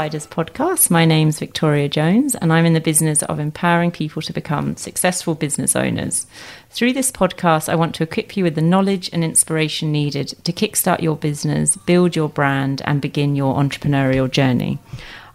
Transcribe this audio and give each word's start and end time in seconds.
Outsiders 0.00 0.26
podcast. 0.28 0.90
My 0.90 1.04
name's 1.04 1.38
Victoria 1.38 1.86
Jones, 1.86 2.34
and 2.34 2.54
I'm 2.54 2.64
in 2.64 2.72
the 2.72 2.80
business 2.80 3.22
of 3.24 3.38
empowering 3.38 3.90
people 3.90 4.22
to 4.22 4.32
become 4.32 4.78
successful 4.78 5.34
business 5.34 5.76
owners. 5.76 6.26
Through 6.70 6.94
this 6.94 7.12
podcast, 7.12 7.68
I 7.68 7.74
want 7.74 7.94
to 7.96 8.04
equip 8.04 8.34
you 8.34 8.42
with 8.42 8.54
the 8.54 8.62
knowledge 8.62 9.10
and 9.12 9.22
inspiration 9.22 9.92
needed 9.92 10.28
to 10.44 10.54
kickstart 10.54 11.02
your 11.02 11.16
business, 11.16 11.76
build 11.76 12.16
your 12.16 12.30
brand, 12.30 12.80
and 12.86 13.02
begin 13.02 13.36
your 13.36 13.56
entrepreneurial 13.56 14.30
journey. 14.30 14.78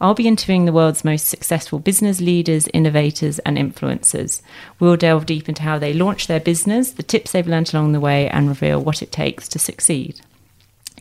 I'll 0.01 0.15
be 0.15 0.27
interviewing 0.27 0.65
the 0.65 0.73
world's 0.73 1.05
most 1.05 1.27
successful 1.27 1.77
business 1.77 2.19
leaders, 2.19 2.67
innovators, 2.73 3.37
and 3.45 3.59
influencers. 3.59 4.41
We'll 4.79 4.97
delve 4.97 5.27
deep 5.27 5.47
into 5.47 5.61
how 5.61 5.77
they 5.77 5.93
launch 5.93 6.25
their 6.25 6.39
business, 6.39 6.89
the 6.89 7.03
tips 7.03 7.33
they've 7.33 7.47
learned 7.47 7.71
along 7.71 7.91
the 7.91 7.99
way, 7.99 8.27
and 8.29 8.47
reveal 8.47 8.81
what 8.81 9.03
it 9.03 9.11
takes 9.11 9.47
to 9.49 9.59
succeed. 9.59 10.21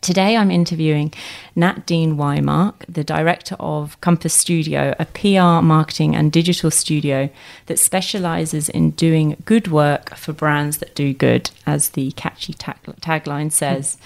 Today, 0.04 0.36
I'm 0.36 0.50
interviewing 0.50 1.14
Nat 1.56 1.86
Dean 1.86 2.18
Wymark, 2.18 2.84
the 2.86 3.02
director 3.02 3.56
of 3.58 3.98
Compass 4.02 4.34
Studio, 4.34 4.94
a 4.98 5.06
PR, 5.06 5.64
marketing, 5.64 6.14
and 6.14 6.30
digital 6.30 6.70
studio 6.70 7.30
that 7.68 7.78
specializes 7.78 8.68
in 8.68 8.90
doing 8.90 9.42
good 9.46 9.68
work 9.68 10.14
for 10.14 10.34
brands 10.34 10.76
that 10.76 10.94
do 10.94 11.14
good, 11.14 11.50
as 11.66 11.88
the 11.88 12.12
catchy 12.12 12.52
tag- 12.52 12.76
tagline 13.00 13.50
says. 13.50 13.96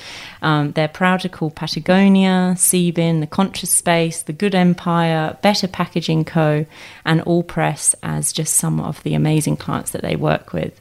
Um, 0.40 0.70
they're 0.70 0.86
proud 0.86 1.22
to 1.22 1.28
call 1.28 1.50
Patagonia, 1.50 2.54
Sebin, 2.56 3.18
The 3.18 3.26
Conscious 3.26 3.72
Space, 3.72 4.22
The 4.22 4.32
Good 4.32 4.54
Empire, 4.54 5.36
Better 5.42 5.66
Packaging 5.66 6.24
Co., 6.24 6.64
and 7.04 7.22
Allpress 7.22 7.96
as 8.04 8.32
just 8.32 8.54
some 8.54 8.78
of 8.78 9.02
the 9.02 9.14
amazing 9.14 9.56
clients 9.56 9.90
that 9.90 10.02
they 10.02 10.14
work 10.14 10.52
with. 10.52 10.80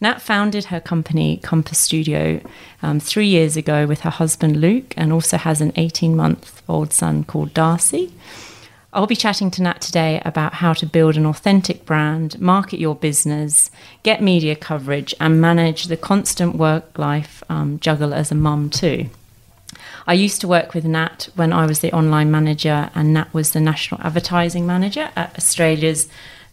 Nat 0.00 0.22
founded 0.22 0.66
her 0.66 0.80
company, 0.80 1.38
Compass 1.42 1.78
Studio, 1.78 2.40
um, 2.82 3.00
three 3.00 3.26
years 3.26 3.56
ago 3.56 3.86
with 3.86 4.00
her 4.00 4.10
husband 4.10 4.60
Luke 4.60 4.94
and 4.96 5.12
also 5.12 5.36
has 5.36 5.60
an 5.60 5.72
18 5.76 6.16
month 6.16 6.62
old 6.68 6.92
son 6.92 7.24
called 7.24 7.52
Darcy. 7.52 8.12
I'll 8.92 9.06
be 9.06 9.14
chatting 9.14 9.52
to 9.52 9.62
Nat 9.62 9.80
today 9.80 10.20
about 10.24 10.54
how 10.54 10.72
to 10.72 10.86
build 10.86 11.16
an 11.16 11.26
authentic 11.26 11.84
brand, 11.84 12.40
market 12.40 12.80
your 12.80 12.96
business, 12.96 13.70
get 14.02 14.20
media 14.20 14.56
coverage, 14.56 15.14
and 15.20 15.40
manage 15.40 15.84
the 15.84 15.96
constant 15.96 16.56
work 16.56 16.98
life 16.98 17.44
um, 17.48 17.78
juggle 17.78 18.12
as 18.12 18.32
a 18.32 18.34
mum, 18.34 18.68
too. 18.68 19.08
I 20.08 20.14
used 20.14 20.40
to 20.40 20.48
work 20.48 20.74
with 20.74 20.84
Nat 20.84 21.28
when 21.36 21.52
I 21.52 21.66
was 21.66 21.80
the 21.80 21.92
online 21.92 22.32
manager, 22.32 22.90
and 22.96 23.14
Nat 23.14 23.32
was 23.32 23.52
the 23.52 23.60
national 23.60 24.00
advertising 24.00 24.66
manager 24.66 25.10
at 25.14 25.36
Australia's 25.36 26.08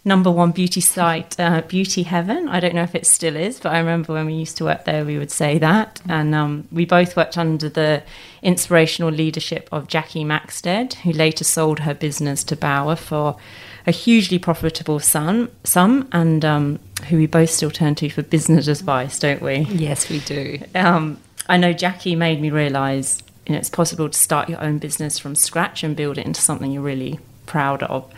number 0.07 0.31
one 0.31 0.51
beauty 0.51 0.81
site, 0.81 1.39
uh, 1.39 1.61
Beauty 1.61 2.03
Heaven. 2.03 2.47
I 2.47 2.59
don't 2.59 2.73
know 2.73 2.83
if 2.83 2.95
it 2.95 3.05
still 3.05 3.35
is, 3.35 3.59
but 3.59 3.73
I 3.73 3.79
remember 3.79 4.13
when 4.13 4.25
we 4.25 4.33
used 4.33 4.57
to 4.57 4.63
work 4.63 4.85
there, 4.85 5.05
we 5.05 5.17
would 5.17 5.29
say 5.29 5.59
that. 5.59 6.01
And 6.07 6.33
um, 6.33 6.67
we 6.71 6.85
both 6.85 7.15
worked 7.15 7.37
under 7.37 7.69
the 7.69 8.01
inspirational 8.41 9.11
leadership 9.11 9.67
of 9.71 9.87
Jackie 9.87 10.23
Maxted, 10.23 10.93
who 10.95 11.11
later 11.11 11.43
sold 11.43 11.79
her 11.79 11.93
business 11.93 12.43
to 12.45 12.55
Bauer 12.55 12.95
for 12.95 13.37
a 13.85 13.91
hugely 13.91 14.39
profitable 14.39 14.99
sum, 14.99 15.49
sum 15.63 16.07
and 16.11 16.43
um, 16.43 16.79
who 17.09 17.17
we 17.17 17.27
both 17.27 17.49
still 17.49 17.71
turn 17.71 17.95
to 17.95 18.09
for 18.09 18.23
business 18.23 18.67
advice, 18.67 19.19
don't 19.19 19.41
we? 19.41 19.59
Yes, 19.59 20.09
we 20.09 20.19
do. 20.21 20.59
Um, 20.73 21.19
I 21.47 21.57
know 21.57 21.73
Jackie 21.73 22.15
made 22.15 22.41
me 22.41 22.49
realise 22.49 23.21
you 23.45 23.53
know, 23.53 23.59
it's 23.59 23.69
possible 23.69 24.09
to 24.09 24.17
start 24.17 24.49
your 24.49 24.61
own 24.61 24.77
business 24.77 25.17
from 25.17 25.35
scratch 25.35 25.83
and 25.83 25.95
build 25.95 26.17
it 26.17 26.25
into 26.25 26.41
something 26.41 26.71
you're 26.71 26.81
really 26.81 27.19
proud 27.45 27.81
of. 27.83 28.11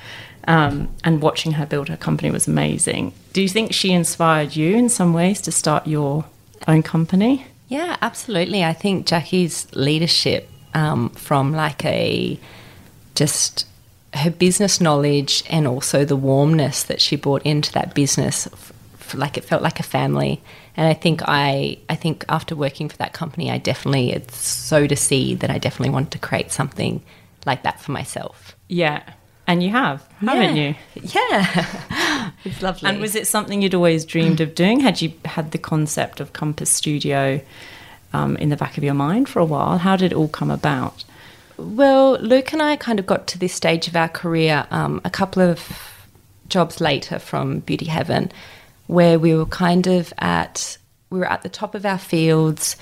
Um, 0.48 0.90
and 1.04 1.22
watching 1.22 1.54
her 1.54 1.66
build 1.66 1.90
her 1.90 1.98
company 1.98 2.32
was 2.32 2.48
amazing. 2.48 3.14
Do 3.34 3.42
you 3.42 3.50
think 3.50 3.74
she 3.74 3.92
inspired 3.92 4.56
you 4.56 4.76
in 4.76 4.90
some 4.90 5.14
ways 5.14 5.42
to 5.42 5.52
start 5.52 5.86
your 5.86 6.26
own 6.68 6.82
company? 6.82 7.46
Yeah, 7.68 7.98
absolutely. 8.02 8.64
I 8.64 8.74
think 8.74 9.06
Jackie's 9.06 9.68
leadership 9.76 10.50
um, 10.74 11.10
from 11.10 11.54
like 11.54 11.86
a 11.86 12.40
just 13.16 13.68
her 14.14 14.32
business 14.32 14.82
knowledge 14.82 15.44
and 15.50 15.68
also 15.68 16.04
the 16.04 16.16
warmness 16.16 16.84
that 16.84 17.00
she 17.02 17.16
brought 17.16 17.44
into 17.44 17.72
that 17.74 17.94
business 17.94 18.48
like 19.14 19.38
it 19.38 19.44
felt 19.44 19.62
like 19.62 19.80
a 19.80 19.84
family 19.84 20.42
and 20.78 20.88
i 20.88 20.94
think 20.94 21.22
i 21.26 21.78
i 21.90 21.96
think 21.96 22.24
after 22.30 22.56
working 22.56 22.90
for 22.90 22.98
that 22.98 23.14
company 23.14 23.52
i 23.52 23.58
definitely 23.58 24.12
it's 24.12 24.38
so 24.38 24.88
to 24.88 24.96
see 24.96 25.36
that 25.36 25.50
i 25.50 25.58
definitely 25.58 25.92
wanted 25.92 26.12
to 26.12 26.20
create 26.20 26.52
something 26.52 27.02
like 27.46 27.64
that 27.64 27.80
for 27.80 27.92
myself 27.92 28.56
yeah 28.68 29.02
and 29.50 29.64
you 29.64 29.72
have, 29.72 30.08
haven't 30.20 30.56
yeah. 30.56 30.68
you? 30.70 30.76
Yeah. 31.02 32.32
it's 32.46 32.62
lovely. 32.62 32.88
And 32.88 33.02
was 33.02 33.16
it 33.16 33.26
something 33.26 33.64
you'd 33.64 33.74
always 33.74 34.06
dreamed 34.06 34.42
of 34.42 34.54
doing? 34.54 34.80
Had 34.80 35.02
you 35.02 35.12
had 35.26 35.50
the 35.54 35.58
concept 35.58 36.20
of 36.20 36.34
Compass 36.34 36.70
Studio 36.70 37.42
um, 38.14 38.38
in 38.38 38.50
the 38.50 38.56
back 38.56 38.78
of 38.78 38.84
your 38.84 38.94
mind 38.94 39.28
for 39.28 39.40
a 39.40 39.46
while? 39.46 39.80
How 39.80 39.96
did 39.96 40.12
it 40.12 40.16
all 40.16 40.28
come 40.28 40.52
about? 40.52 41.04
Well, 41.58 42.20
Luke 42.20 42.54
and 42.54 42.62
I 42.62 42.76
kind 42.76 43.00
of 43.00 43.08
got 43.08 43.26
to 43.26 43.40
this 43.40 43.52
stage 43.52 43.88
of 43.88 43.96
our 43.96 44.08
career 44.08 44.68
um, 44.70 45.02
a 45.04 45.10
couple 45.10 45.42
of 45.42 46.08
jobs 46.48 46.80
later 46.80 47.18
from 47.18 47.62
Beauty 47.62 47.88
Heaven, 47.88 48.32
where 48.86 49.18
we 49.18 49.34
were 49.34 49.48
kind 49.48 49.88
of 49.88 50.14
at 50.20 50.78
we 51.10 51.18
were 51.18 51.26
at 51.26 51.42
the 51.42 51.50
top 51.50 51.74
of 51.74 51.88
our 51.88 51.98
fields. 51.98 52.78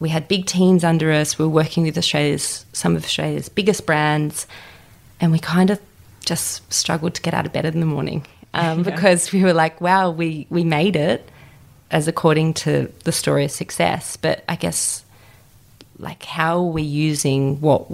We 0.00 0.08
had 0.08 0.26
big 0.26 0.46
teams 0.46 0.84
under 0.84 1.12
us. 1.12 1.38
We 1.38 1.44
were 1.44 1.50
working 1.50 1.82
with 1.82 1.98
Australia's 1.98 2.64
some 2.72 2.96
of 2.96 3.04
Australia's 3.04 3.50
biggest 3.50 3.84
brands, 3.84 4.46
and 5.20 5.32
we 5.32 5.38
kind 5.38 5.68
of 5.68 5.78
just 6.28 6.70
struggled 6.72 7.14
to 7.14 7.22
get 7.22 7.32
out 7.34 7.46
of 7.46 7.52
bed 7.52 7.64
in 7.64 7.80
the 7.80 7.86
morning 7.86 8.26
um, 8.54 8.78
yeah. 8.78 8.84
because 8.84 9.32
we 9.32 9.42
were 9.42 9.54
like, 9.54 9.80
wow, 9.80 10.10
we, 10.10 10.46
we 10.50 10.62
made 10.62 10.94
it 10.94 11.28
as 11.90 12.06
according 12.06 12.52
to 12.52 12.92
the 13.04 13.12
story 13.12 13.44
of 13.44 13.50
success. 13.50 14.16
But 14.16 14.44
I 14.48 14.56
guess, 14.56 15.04
like, 15.98 16.22
how 16.24 16.58
are 16.58 16.70
we 16.70 16.82
using 16.82 17.60
what, 17.60 17.86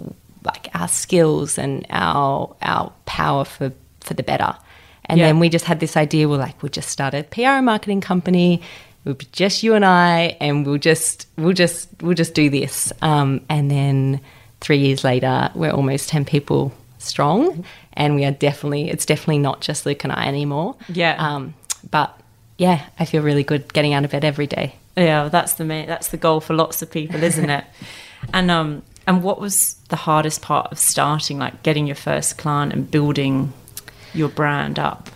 like, 0.42 0.68
our 0.74 0.88
skills 0.88 1.58
and 1.58 1.86
our, 1.90 2.54
our 2.60 2.92
power 3.06 3.44
for, 3.44 3.72
for 4.00 4.14
the 4.14 4.24
better? 4.24 4.56
And 5.06 5.20
yeah. 5.20 5.26
then 5.26 5.38
we 5.38 5.48
just 5.48 5.66
had 5.66 5.80
this 5.80 5.96
idea, 5.96 6.28
we're 6.28 6.38
like, 6.38 6.60
we'll 6.62 6.70
just 6.70 6.88
start 6.88 7.14
a 7.14 7.22
PR 7.22 7.42
and 7.42 7.66
marketing 7.66 8.00
company. 8.00 8.62
We'll 9.04 9.14
be 9.14 9.28
just 9.32 9.62
you 9.62 9.74
and 9.74 9.84
I, 9.84 10.36
and 10.40 10.66
we'll 10.66 10.78
just, 10.78 11.28
we'll 11.36 11.52
just, 11.52 11.88
we'll 12.00 12.14
just 12.14 12.34
do 12.34 12.48
this. 12.48 12.90
Um, 13.02 13.44
and 13.48 13.70
then 13.70 14.20
three 14.60 14.78
years 14.78 15.04
later, 15.04 15.50
we're 15.54 15.72
almost 15.72 16.08
10 16.08 16.24
people 16.24 16.72
strong, 17.04 17.64
and 17.92 18.14
we 18.14 18.24
are 18.24 18.32
definitely 18.32 18.90
it's 18.90 19.06
definitely 19.06 19.38
not 19.38 19.60
just 19.60 19.86
Luke 19.86 20.04
and 20.04 20.12
I 20.12 20.26
anymore. 20.26 20.76
Yeah. 20.88 21.16
Um, 21.18 21.54
but 21.90 22.18
yeah, 22.58 22.86
I 22.98 23.04
feel 23.04 23.22
really 23.22 23.44
good 23.44 23.72
getting 23.72 23.92
out 23.92 24.04
of 24.04 24.10
bed 24.10 24.24
every 24.24 24.46
day. 24.46 24.76
Yeah, 24.96 25.28
that's 25.28 25.54
the 25.54 25.64
main, 25.64 25.86
that's 25.86 26.08
the 26.08 26.16
goal 26.16 26.40
for 26.40 26.54
lots 26.54 26.82
of 26.82 26.90
people, 26.90 27.22
isn't 27.22 27.50
it? 27.50 27.64
and 28.32 28.50
um, 28.50 28.82
and 29.06 29.22
what 29.22 29.40
was 29.40 29.74
the 29.88 29.96
hardest 29.96 30.42
part 30.42 30.70
of 30.72 30.78
starting, 30.78 31.38
like 31.38 31.62
getting 31.62 31.86
your 31.86 31.96
first 31.96 32.38
client 32.38 32.72
and 32.72 32.90
building 32.90 33.52
your 34.14 34.28
brand 34.28 34.78
up? 34.78 35.10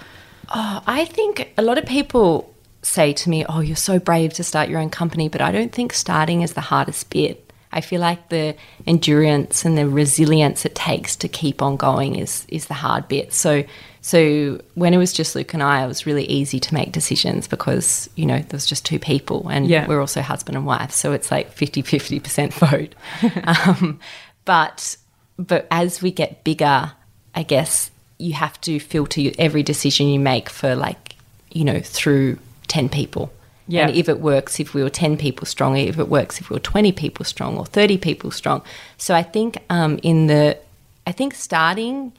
Oh, 0.54 0.82
I 0.86 1.04
think 1.04 1.52
a 1.56 1.62
lot 1.62 1.78
of 1.78 1.86
people 1.86 2.52
say 2.82 3.12
to 3.12 3.30
me, 3.30 3.44
"Oh, 3.48 3.60
you're 3.60 3.76
so 3.76 3.98
brave 3.98 4.32
to 4.34 4.44
start 4.44 4.68
your 4.68 4.80
own 4.80 4.90
company," 4.90 5.28
but 5.28 5.40
I 5.40 5.52
don't 5.52 5.72
think 5.72 5.92
starting 5.92 6.42
is 6.42 6.54
the 6.54 6.60
hardest 6.60 7.10
bit. 7.10 7.47
I 7.72 7.80
feel 7.80 8.00
like 8.00 8.28
the 8.28 8.56
endurance 8.86 9.64
and 9.64 9.76
the 9.76 9.88
resilience 9.88 10.64
it 10.64 10.74
takes 10.74 11.16
to 11.16 11.28
keep 11.28 11.62
on 11.62 11.76
going 11.76 12.16
is 12.16 12.46
is 12.48 12.66
the 12.66 12.74
hard 12.74 13.08
bit. 13.08 13.32
So 13.32 13.64
so 14.00 14.60
when 14.74 14.94
it 14.94 14.96
was 14.96 15.12
just 15.12 15.34
Luke 15.34 15.52
and 15.52 15.62
I, 15.62 15.84
it 15.84 15.86
was 15.86 16.06
really 16.06 16.24
easy 16.24 16.58
to 16.60 16.72
make 16.72 16.92
decisions 16.92 17.46
because, 17.46 18.08
you 18.14 18.24
know, 18.24 18.38
there 18.38 18.48
was 18.52 18.64
just 18.64 18.86
two 18.86 18.98
people 18.98 19.48
and 19.48 19.68
yeah. 19.68 19.86
we're 19.86 20.00
also 20.00 20.22
husband 20.22 20.56
and 20.56 20.64
wife. 20.64 20.92
So 20.92 21.12
it's 21.12 21.30
like 21.30 21.52
50 21.52 21.82
50% 21.82 22.52
vote. 22.54 22.94
um, 23.68 24.00
but 24.46 24.96
but 25.38 25.66
as 25.70 26.00
we 26.00 26.10
get 26.10 26.42
bigger, 26.42 26.92
I 27.34 27.42
guess 27.42 27.90
you 28.18 28.32
have 28.32 28.60
to 28.62 28.80
filter 28.80 29.30
every 29.38 29.62
decision 29.62 30.08
you 30.08 30.18
make 30.18 30.48
for 30.48 30.74
like, 30.74 31.16
you 31.52 31.64
know, 31.64 31.80
through 31.80 32.38
10 32.68 32.88
people. 32.88 33.32
Yeah. 33.68 33.86
And 33.86 33.96
if 33.96 34.08
it 34.08 34.20
works 34.20 34.58
if 34.58 34.74
we 34.74 34.82
were 34.82 34.90
10 34.90 35.16
people 35.16 35.46
strong, 35.46 35.76
if 35.76 35.98
it 35.98 36.08
works 36.08 36.40
if 36.40 36.50
we 36.50 36.54
were 36.54 36.60
20 36.60 36.90
people 36.92 37.24
strong 37.24 37.58
or 37.58 37.66
30 37.66 37.98
people 37.98 38.30
strong. 38.30 38.62
So 38.96 39.14
I 39.14 39.22
think 39.22 39.58
um, 39.70 40.00
in 40.02 40.26
the, 40.26 40.58
I 41.06 41.12
think 41.12 41.34
starting, 41.34 42.12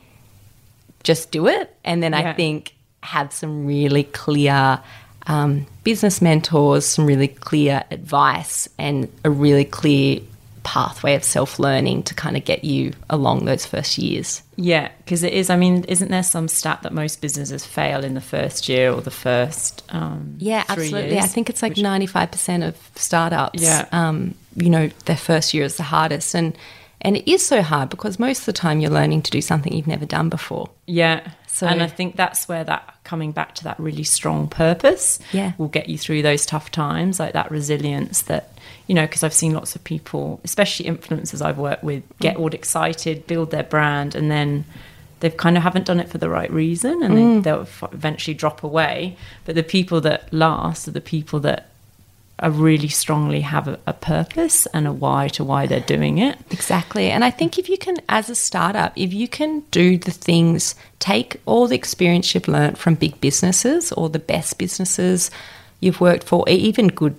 just 1.04 1.32
do 1.32 1.48
it. 1.48 1.76
And 1.84 2.02
then 2.04 2.14
yeah. 2.14 2.30
I 2.30 2.34
think 2.34 2.74
have 3.02 3.34
some 3.34 3.66
really 3.66 4.04
clear 4.04 4.80
um, 5.28 5.66
business 5.84 6.22
mentors, 6.22 6.86
some 6.86 7.06
really 7.06 7.28
clear 7.28 7.84
advice, 7.92 8.70
and 8.78 9.12
a 9.24 9.30
really 9.30 9.66
clear 9.66 10.22
pathway 10.64 11.16
of 11.16 11.24
self 11.24 11.60
learning 11.60 12.04
to 12.04 12.14
kind 12.14 12.36
of 12.38 12.44
get 12.46 12.64
you 12.64 12.94
along 13.10 13.46
those 13.46 13.66
first 13.66 13.98
years. 13.98 14.44
Yeah, 14.56 14.90
because 15.00 15.24
it 15.24 15.34
is. 15.34 15.50
I 15.50 15.56
mean, 15.56 15.84
isn't 15.86 16.10
there 16.12 16.24
some 16.24 16.48
stat 16.48 16.82
that 16.84 16.94
most 16.94 17.22
businesses 17.22 17.66
fail 17.66 18.04
in 18.04 18.14
the 18.14 18.22
first 18.22 18.68
year 18.70 18.92
or 18.92 19.02
the 19.02 19.12
first? 19.12 19.84
Um, 19.90 20.36
yeah, 20.38 20.64
absolutely. 20.68 21.14
Years, 21.14 21.24
I 21.24 21.28
think 21.28 21.50
it's 21.50 21.62
like 21.62 21.78
ninety 21.78 22.06
five 22.08 22.32
percent 22.32 22.64
of 22.64 22.76
startups. 22.96 23.62
Yeah. 23.62 23.88
Um, 23.92 24.36
you 24.56 24.70
know, 24.70 24.90
their 25.06 25.18
first 25.18 25.54
year 25.54 25.64
is 25.64 25.78
the 25.78 25.84
hardest, 25.84 26.36
and 26.36 26.58
And 27.02 27.16
it 27.16 27.32
is 27.32 27.46
so 27.46 27.62
hard 27.62 27.90
because 27.90 28.20
most 28.20 28.40
of 28.40 28.46
the 28.48 28.54
time 28.54 28.82
you're 28.82 28.92
learning 28.92 29.22
to 29.22 29.32
do 29.32 29.40
something 29.42 29.72
you've 29.72 29.88
never 29.88 30.06
done 30.06 30.28
before. 30.28 30.70
Yeah. 30.86 31.22
So- 31.48 31.66
and 31.66 31.82
I 31.82 31.88
think 31.88 32.18
that's 32.18 32.50
where 32.50 32.66
that 32.66 32.94
coming 33.06 33.32
back 33.32 33.56
to 33.56 33.64
that 33.64 33.80
really 33.80 34.04
strong 34.04 34.50
purpose 34.50 35.18
Yeah. 35.32 35.54
will 35.58 35.70
get 35.70 35.88
you 35.88 35.98
through 35.98 36.24
those 36.24 36.46
tough 36.46 36.72
times, 36.72 37.18
like 37.18 37.32
that 37.34 37.52
resilience 37.52 38.24
that, 38.24 38.52
you 38.90 38.96
know, 38.96 39.06
because 39.06 39.24
I've 39.24 39.36
seen 39.36 39.54
lots 39.54 39.76
of 39.76 39.84
people, 39.84 40.42
especially 40.44 40.88
influencers 40.88 41.46
I've 41.46 41.60
worked 41.60 41.84
with, 41.84 42.02
get 42.18 42.38
mm. 42.38 42.40
all 42.40 42.54
excited, 42.56 43.28
build 43.28 43.52
their 43.52 43.62
brand, 43.62 44.16
and 44.16 44.32
then 44.32 44.66
they've 45.20 45.38
kind 45.38 45.56
of 45.58 45.62
haven't 45.62 45.86
done 45.86 46.00
it 46.00 46.10
for 46.10 46.18
the 46.18 46.28
right 46.28 46.52
reason 46.52 47.04
and 47.04 47.16
they, 47.16 47.22
mm. 47.22 47.44
they'll 47.44 47.68
eventually 47.94 48.34
drop 48.34 48.64
away. 48.64 49.16
But 49.46 49.54
the 49.54 49.62
people 49.62 50.02
that 50.02 50.34
last 50.34 50.88
are 50.88 50.92
the 50.92 51.02
people 51.02 51.40
that 51.42 51.70
are 52.40 52.50
really 52.50 52.88
strongly 52.88 53.42
have 53.42 53.68
a, 53.68 53.80
a 53.86 53.94
purpose 53.94 54.66
and 54.68 54.88
a 54.88 54.92
why 54.92 55.28
to 55.28 55.44
why 55.44 55.68
they're 55.68 55.82
doing 55.82 56.18
it. 56.18 56.40
Exactly. 56.50 57.12
And 57.12 57.24
I 57.24 57.30
think 57.30 57.60
if 57.60 57.70
you 57.70 57.78
can, 57.78 57.98
as 58.10 58.28
a 58.28 58.36
startup, 58.36 58.94
if 58.96 59.14
you 59.14 59.28
can 59.28 59.60
do 59.70 60.00
the 60.00 60.10
things, 60.10 60.74
take 60.98 61.40
all 61.46 61.68
the 61.68 61.76
experience 61.76 62.34
you've 62.34 62.48
learned 62.48 62.80
from 62.80 62.96
big 62.96 63.22
businesses 63.22 63.92
or 63.92 64.10
the 64.10 64.18
best 64.18 64.58
businesses 64.58 65.30
you've 65.80 66.02
worked 66.02 66.24
for, 66.24 66.44
even 66.50 66.88
good 66.88 67.16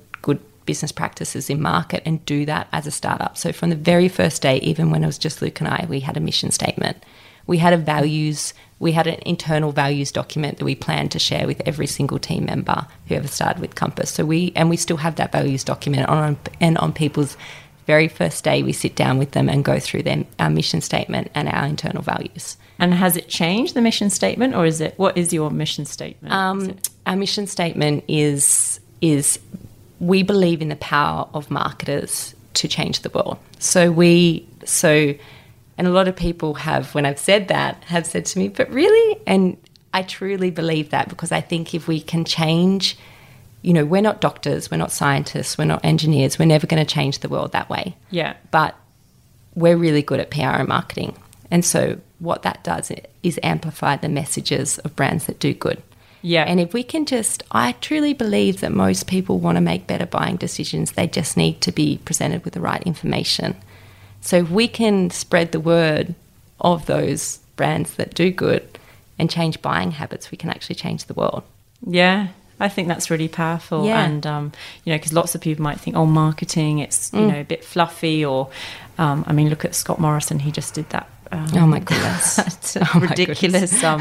business 0.71 0.93
practices 0.93 1.51
in 1.51 1.61
market 1.61 2.01
and 2.07 2.25
do 2.27 2.47
that 2.47 2.69
as 2.73 2.87
a 2.87 2.93
startup. 2.93 3.37
So 3.37 3.51
from 3.53 3.71
the 3.71 3.83
very 3.93 4.09
first 4.09 4.41
day, 4.41 4.59
even 4.59 4.93
when 4.93 5.03
it 5.03 5.07
was 5.07 5.19
just 5.19 5.43
Luke 5.43 5.61
and 5.61 5.69
I, 5.69 5.85
we 5.89 5.99
had 5.99 6.17
a 6.17 6.21
mission 6.21 6.53
statement. 6.53 6.97
We 7.49 7.59
had 7.59 7.73
a 7.73 7.77
values, 7.77 8.55
we 8.79 8.93
had 8.93 9.09
an 9.09 9.19
internal 9.27 9.73
values 9.73 10.13
document 10.13 10.59
that 10.59 10.65
we 10.65 10.77
planned 10.77 11.11
to 11.11 11.19
share 11.19 11.45
with 11.49 11.61
every 11.67 11.89
single 11.89 12.21
team 12.21 12.45
member 12.45 12.87
who 13.07 13.17
ever 13.17 13.27
started 13.27 13.61
with 13.61 13.75
Compass. 13.75 14.11
So 14.11 14.25
we 14.25 14.53
and 14.55 14.71
we 14.71 14.77
still 14.77 14.99
have 14.99 15.17
that 15.17 15.33
values 15.33 15.65
document 15.65 16.09
on 16.09 16.39
and 16.61 16.79
on 16.79 16.93
people's 16.93 17.37
very 17.89 18.07
first 18.07 18.45
day 18.45 18.63
we 18.63 18.73
sit 18.73 18.95
down 18.95 19.19
with 19.19 19.33
them 19.33 19.49
and 19.49 19.65
go 19.65 19.81
through 19.81 20.05
them 20.05 20.25
our 20.39 20.51
mission 20.51 20.81
statement 20.81 21.33
and 21.35 21.49
our 21.49 21.67
internal 21.67 22.05
values. 22.15 22.57
And 22.79 22.95
has 22.95 23.17
it 23.17 23.27
changed 23.27 23.75
the 23.75 23.81
mission 23.81 24.09
statement, 24.09 24.55
or 24.55 24.65
is 24.67 24.81
it 24.81 24.95
what 24.99 25.19
is 25.19 25.33
your 25.33 25.51
mission 25.51 25.85
statement? 25.85 26.33
Um, 26.33 26.77
our 27.07 27.17
mission 27.17 27.49
statement 27.49 28.05
is 28.07 28.79
is 29.01 29.41
we 30.01 30.23
believe 30.23 30.61
in 30.63 30.71
the 30.71 30.77
power 30.77 31.29
of 31.35 31.51
marketers 31.51 32.35
to 32.55 32.67
change 32.67 33.01
the 33.01 33.11
world. 33.11 33.39
So 33.59 33.93
we 33.93 34.49
so 34.65 35.15
and 35.79 35.87
a 35.87 35.91
lot 35.91 36.09
of 36.09 36.17
people 36.17 36.55
have 36.55 36.95
when 36.95 37.07
I've 37.07 37.19
said 37.19 37.49
that 37.49 37.85
have 37.85 38.07
said 38.07 38.25
to 38.27 38.39
me, 38.39 38.49
but 38.49 38.71
really 38.71 39.21
and 39.27 39.57
I 39.93 40.03
truly 40.03 40.51
believe 40.51 40.91
that 40.91 41.09
because 41.09 41.33
I 41.33 41.41
think 41.41 41.75
if 41.75 41.87
we 41.87 42.01
can 42.01 42.25
change 42.25 42.97
you 43.63 43.75
know, 43.75 43.85
we're 43.85 44.01
not 44.01 44.23
doctors, 44.23 44.71
we're 44.71 44.79
not 44.79 44.91
scientists, 44.91 45.59
we're 45.59 45.67
not 45.67 45.85
engineers, 45.85 46.39
we're 46.39 46.47
never 46.47 46.67
going 46.67 46.83
to 46.83 46.91
change 46.91 47.19
the 47.19 47.29
world 47.29 47.53
that 47.53 47.69
way 47.69 47.95
yeah, 48.11 48.37
but 48.51 48.75
we're 49.55 49.77
really 49.77 50.03
good 50.03 50.21
at 50.21 50.31
PR 50.31 50.61
and 50.61 50.69
marketing. 50.69 51.15
And 51.51 51.65
so 51.65 52.01
what 52.21 52.43
that 52.43 52.63
does 52.65 52.93
is 53.23 53.39
amplify 53.43 53.97
the 53.97 54.09
messages 54.09 54.79
of 54.79 54.95
brands 54.97 55.27
that 55.27 55.39
do 55.39 55.53
good. 55.53 55.83
Yeah. 56.23 56.45
And 56.45 56.61
if 56.61 56.73
we 56.75 56.83
can 56.83 57.07
just, 57.07 57.43
I 57.51 57.73
truly 57.81 58.13
believe 58.13 58.61
that 58.61 58.73
most 58.73 59.07
people 59.07 59.39
want 59.39 59.57
to 59.57 59.61
make 59.61 59.87
better 59.87 60.07
buying 60.07 60.37
decisions. 60.37 60.93
They 60.93 61.07
just 61.07 61.37
need 61.37 61.61
to 61.63 61.73
be 61.73 61.99
presented 62.05 62.45
with 62.45 62.55
the 62.55 62.61
right 62.61 62.83
information. 62.83 63.57
So 64.21 64.37
if 64.39 64.51
we 64.51 64.69
can 64.69 65.11
spread 65.11 65.53
the 65.53 65.61
word 65.61 66.15
of 66.61 66.87
those 66.87 67.39
brands 67.57 67.95
that 67.95 68.15
do 68.15 68.31
good 68.31 68.79
and 69.19 69.31
change 69.31 69.63
buying 69.63 69.93
habits, 69.93 70.31
we 70.31 70.37
can 70.37 70.51
actually 70.51 70.75
change 70.77 71.05
the 71.07 71.15
world. 71.15 71.43
yeah. 71.87 72.29
I 72.63 72.69
think 72.69 72.89
that's 72.89 73.11
really 73.11 73.27
powerful, 73.29 73.87
Yeah. 73.87 74.05
and 74.05 74.27
um, 74.27 74.53
you 74.85 74.93
know, 74.93 74.99
because 74.99 75.15
lots 75.15 75.35
of 75.35 75.41
people 75.41 75.63
might 75.63 75.81
think, 75.81 75.97
"Oh, 75.97 76.05
marketing, 76.05 76.79
it's 76.81 77.11
you 77.15 77.21
Mm. 77.21 77.29
know 77.33 77.41
a 77.41 77.45
bit 77.45 77.65
fluffy," 77.65 78.23
or 78.23 78.51
um, 78.99 79.25
I 79.27 79.33
mean, 79.33 79.49
look 79.49 79.65
at 79.65 79.75
Scott 79.75 79.99
Morrison; 79.99 80.41
he 80.41 80.53
just 80.53 80.75
did 80.75 80.91
that. 80.91 81.09
Um, 81.33 81.47
Oh 81.55 81.67
my 81.67 81.79
goodness. 81.79 82.39
it's 82.47 82.77
a 82.77 82.81
Oh 82.95 83.01
my 83.01 83.07
ridiculous 83.07 83.83
um, 83.85 84.01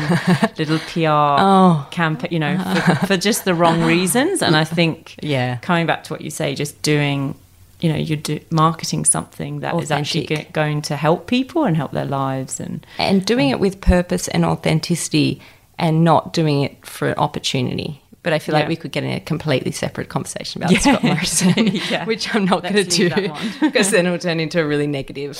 little 0.57 0.79
PR 0.79 0.99
Oh. 1.41 1.87
campaign, 1.91 2.29
you 2.31 2.39
know, 2.39 2.57
for, 2.85 2.95
for 3.07 3.17
just 3.17 3.45
the 3.45 3.53
wrong 3.53 3.83
reasons. 3.83 4.41
And 4.41 4.55
I 4.55 4.63
think, 4.63 5.15
Yeah. 5.21 5.57
coming 5.57 5.85
back 5.85 6.03
to 6.05 6.13
what 6.13 6.21
you 6.21 6.29
say, 6.31 6.55
just 6.55 6.81
doing, 6.81 7.35
you 7.81 7.89
know, 7.91 7.97
you're 7.97 8.17
do, 8.17 8.39
marketing 8.49 9.05
something 9.05 9.59
that 9.61 9.73
that 9.75 9.83
is 9.83 9.91
actually 9.91 10.25
Authentic. 10.25 10.53
going 10.53 10.81
to 10.83 10.95
help 10.95 11.27
people 11.27 11.63
and 11.65 11.77
help 11.77 11.91
their 11.91 12.05
lives. 12.05 12.59
And 12.59 12.85
and 12.97 13.23
doing 13.25 13.49
it 13.49 13.59
with 13.59 13.79
purpose 13.79 14.27
and 14.27 14.43
authenticity 14.43 15.39
and 15.77 16.03
not 16.03 16.33
doing 16.33 16.61
it 16.63 16.85
for 16.85 17.09
an 17.09 17.17
opportunity. 17.17 18.01
But 18.21 18.33
I 18.33 18.39
feel 18.39 18.51
like 18.53 18.67
we 18.67 18.75
could 18.75 18.91
get 18.91 19.05
in 19.05 19.11
a 19.11 19.21
completely 19.21 19.71
separate 19.71 20.09
conversation 20.09 20.61
about 20.61 20.71
Yeah. 20.73 20.79
Scott 20.79 21.03
Morrison, 21.03 21.67
Yeah. 21.89 22.03
which 22.05 22.35
I'm 22.35 22.43
not 22.43 22.63
going 22.63 22.73
to 22.75 22.83
do 22.83 23.03
leave 23.03 23.15
that 23.15 23.29
one. 23.29 23.51
because 23.71 23.91
then 23.91 24.07
it'll 24.07 24.19
turn 24.19 24.41
into 24.41 24.59
a 24.59 24.65
really 24.67 24.87
negative. 24.87 25.39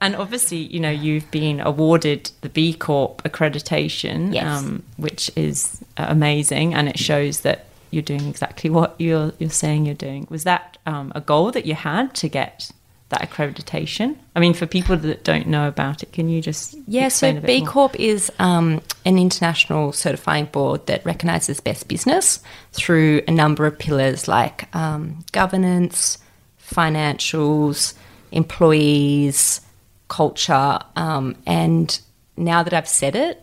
And 0.00 0.16
obviously, 0.16 0.58
you 0.58 0.80
know, 0.80 0.90
you've 0.90 1.30
been 1.30 1.60
awarded 1.60 2.30
the 2.40 2.48
B 2.48 2.72
Corp 2.72 3.22
accreditation, 3.22 4.32
Yes. 4.34 4.46
um, 4.62 4.82
which 4.96 5.30
is 5.36 5.82
uh, 5.98 6.06
amazing, 6.08 6.72
and 6.74 6.88
it 6.88 6.98
shows 6.98 7.40
that 7.40 7.66
you're 7.90 8.02
doing 8.02 8.26
exactly 8.28 8.70
what 8.70 8.94
you're 8.98 9.32
you're 9.38 9.50
saying 9.50 9.84
you're 9.84 9.94
doing. 9.94 10.26
Was 10.30 10.44
that 10.44 10.78
um, 10.86 11.12
a 11.14 11.20
goal 11.20 11.50
that 11.52 11.66
you 11.66 11.74
had 11.74 12.14
to 12.16 12.28
get 12.28 12.70
that 13.10 13.20
accreditation? 13.28 14.16
I 14.36 14.40
mean, 14.40 14.54
for 14.54 14.66
people 14.66 14.96
that 14.96 15.24
don't 15.24 15.48
know 15.48 15.66
about 15.68 16.02
it, 16.02 16.12
can 16.12 16.28
you 16.28 16.40
just 16.40 16.76
Yeah, 16.86 17.08
so 17.08 17.26
explain 17.26 17.36
a 17.38 17.40
bit 17.40 17.46
B 17.48 17.60
more? 17.60 17.68
Corp 17.68 17.98
is 18.00 18.30
um, 18.38 18.80
an 19.04 19.18
international 19.18 19.92
certifying 19.92 20.46
board 20.46 20.86
that 20.86 21.04
recognises 21.04 21.60
best 21.60 21.88
business 21.88 22.38
through 22.72 23.22
a 23.28 23.32
number 23.32 23.66
of 23.66 23.76
pillars 23.78 24.28
like 24.28 24.74
um, 24.74 25.24
governance, 25.32 26.18
financials, 26.62 27.94
employees, 28.32 29.60
culture. 30.10 30.78
Um, 30.96 31.36
and 31.46 31.98
now 32.36 32.62
that 32.62 32.74
I've 32.74 32.88
said 32.88 33.16
it, 33.16 33.40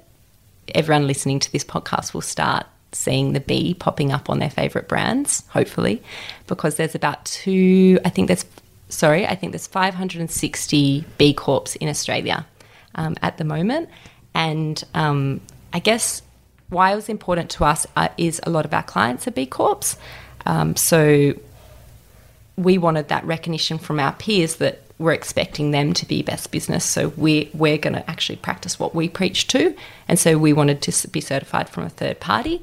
everyone 0.75 1.07
listening 1.07 1.39
to 1.39 1.51
this 1.51 1.63
podcast 1.63 2.13
will 2.13 2.21
start 2.21 2.67
seeing 2.91 3.33
the 3.33 3.39
B 3.39 3.73
popping 3.73 4.11
up 4.11 4.29
on 4.29 4.39
their 4.39 4.49
favorite 4.49 4.87
brands, 4.87 5.43
hopefully, 5.49 6.03
because 6.45 6.75
there's 6.75 6.93
about 6.93 7.25
two, 7.25 7.99
I 8.05 8.09
think 8.09 8.27
there's, 8.27 8.45
sorry, 8.89 9.25
I 9.25 9.35
think 9.35 9.51
there's 9.53 9.67
560 9.67 11.05
B 11.17 11.33
Corps 11.33 11.75
in 11.77 11.89
Australia 11.89 12.45
um, 12.95 13.15
at 13.21 13.37
the 13.37 13.43
moment. 13.43 13.89
And 14.33 14.83
um, 14.93 15.41
I 15.73 15.79
guess 15.79 16.21
why 16.69 16.91
it 16.91 16.95
was 16.95 17.09
important 17.09 17.49
to 17.51 17.65
us 17.65 17.87
uh, 17.95 18.09
is 18.17 18.39
a 18.43 18.49
lot 18.49 18.65
of 18.65 18.73
our 18.73 18.83
clients 18.83 19.27
are 19.27 19.31
B 19.31 19.45
Corps. 19.45 19.97
Um, 20.45 20.75
so 20.75 21.33
we 22.55 22.77
wanted 22.77 23.09
that 23.09 23.23
recognition 23.25 23.77
from 23.77 23.99
our 23.99 24.13
peers 24.13 24.55
that 24.57 24.81
we're 24.99 25.13
expecting 25.13 25.71
them 25.71 25.93
to 25.93 26.07
be 26.07 26.23
best 26.23 26.51
business. 26.51 26.83
So 26.83 27.09
we, 27.09 27.49
we're 27.53 27.77
going 27.77 27.93
to 27.93 28.09
actually 28.09 28.37
practice 28.37 28.79
what 28.79 28.95
we 28.95 29.07
preach 29.07 29.47
to. 29.47 29.75
And 30.07 30.17
so 30.17 30.37
we 30.37 30.53
wanted 30.53 30.81
to 30.83 31.07
be 31.09 31.21
certified 31.21 31.69
from 31.69 31.83
a 31.83 31.89
third 31.89 32.19
party. 32.19 32.61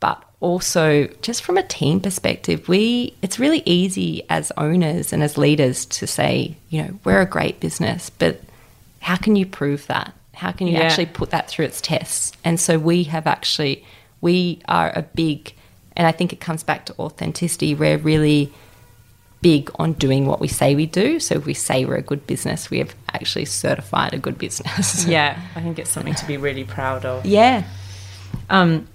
But 0.00 0.22
also, 0.40 1.06
just 1.22 1.44
from 1.44 1.56
a 1.56 1.62
team 1.62 2.00
perspective, 2.00 2.68
we 2.68 3.14
it's 3.22 3.38
really 3.38 3.62
easy 3.64 4.24
as 4.28 4.50
owners 4.56 5.12
and 5.12 5.22
as 5.22 5.38
leaders 5.38 5.86
to 5.86 6.06
say, 6.06 6.56
you 6.70 6.82
know, 6.82 6.98
we're 7.04 7.20
a 7.20 7.26
great 7.26 7.60
business, 7.60 8.10
but 8.10 8.40
how 8.98 9.14
can 9.16 9.36
you 9.36 9.46
prove 9.46 9.86
that? 9.86 10.12
How 10.34 10.50
can 10.50 10.66
you 10.66 10.74
Yeah. 10.74 10.80
actually 10.82 11.06
put 11.06 11.30
that 11.30 11.48
through 11.48 11.66
its 11.66 11.80
tests? 11.80 12.32
And 12.44 12.58
so 12.58 12.78
we 12.78 13.04
have 13.04 13.28
actually, 13.28 13.84
we 14.20 14.60
are 14.66 14.90
a 14.94 15.02
big, 15.02 15.52
and 15.96 16.06
I 16.06 16.12
think 16.12 16.32
it 16.32 16.40
comes 16.40 16.64
back 16.64 16.86
to 16.86 16.94
authenticity. 16.98 17.76
We're 17.76 17.98
really 17.98 18.52
big 19.42 19.70
on 19.74 19.92
doing 19.94 20.26
what 20.26 20.40
we 20.40 20.48
say 20.48 20.74
we 20.74 20.86
do. 20.86 21.20
So 21.20 21.34
if 21.34 21.46
we 21.46 21.54
say 21.54 21.84
we're 21.84 21.96
a 21.96 22.02
good 22.02 22.26
business, 22.26 22.70
we 22.70 22.78
have 22.78 22.94
actually 23.12 23.44
certified 23.44 24.14
a 24.14 24.18
good 24.18 24.38
business. 24.38 25.04
Yeah, 25.12 25.38
I 25.56 25.60
think 25.60 25.78
it's 25.78 25.90
something 25.90 26.14
to 26.14 26.26
be 26.26 26.36
really 26.36 26.64
proud 26.64 27.04
of. 27.04 27.26
yeah. 27.26 27.64
Um, 28.48 28.88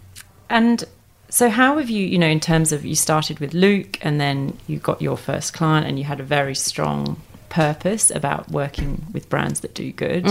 and 0.49 0.83
so, 1.29 1.49
how 1.49 1.77
have 1.77 1.89
you, 1.89 2.05
you 2.05 2.17
know, 2.17 2.27
in 2.27 2.39
terms 2.39 2.71
of 2.71 2.85
you 2.85 2.95
started 2.95 3.39
with 3.39 3.53
Luke 3.53 3.97
and 4.01 4.19
then 4.19 4.57
you 4.67 4.77
got 4.79 5.01
your 5.01 5.17
first 5.17 5.53
client 5.53 5.85
and 5.85 5.99
you 5.99 6.05
had 6.05 6.19
a 6.21 6.23
very 6.23 6.55
strong 6.55 7.21
purpose 7.49 8.09
about 8.11 8.49
working 8.49 9.05
with 9.13 9.29
brands 9.29 9.59
that 9.61 9.73
do 9.73 9.91
good. 9.91 10.25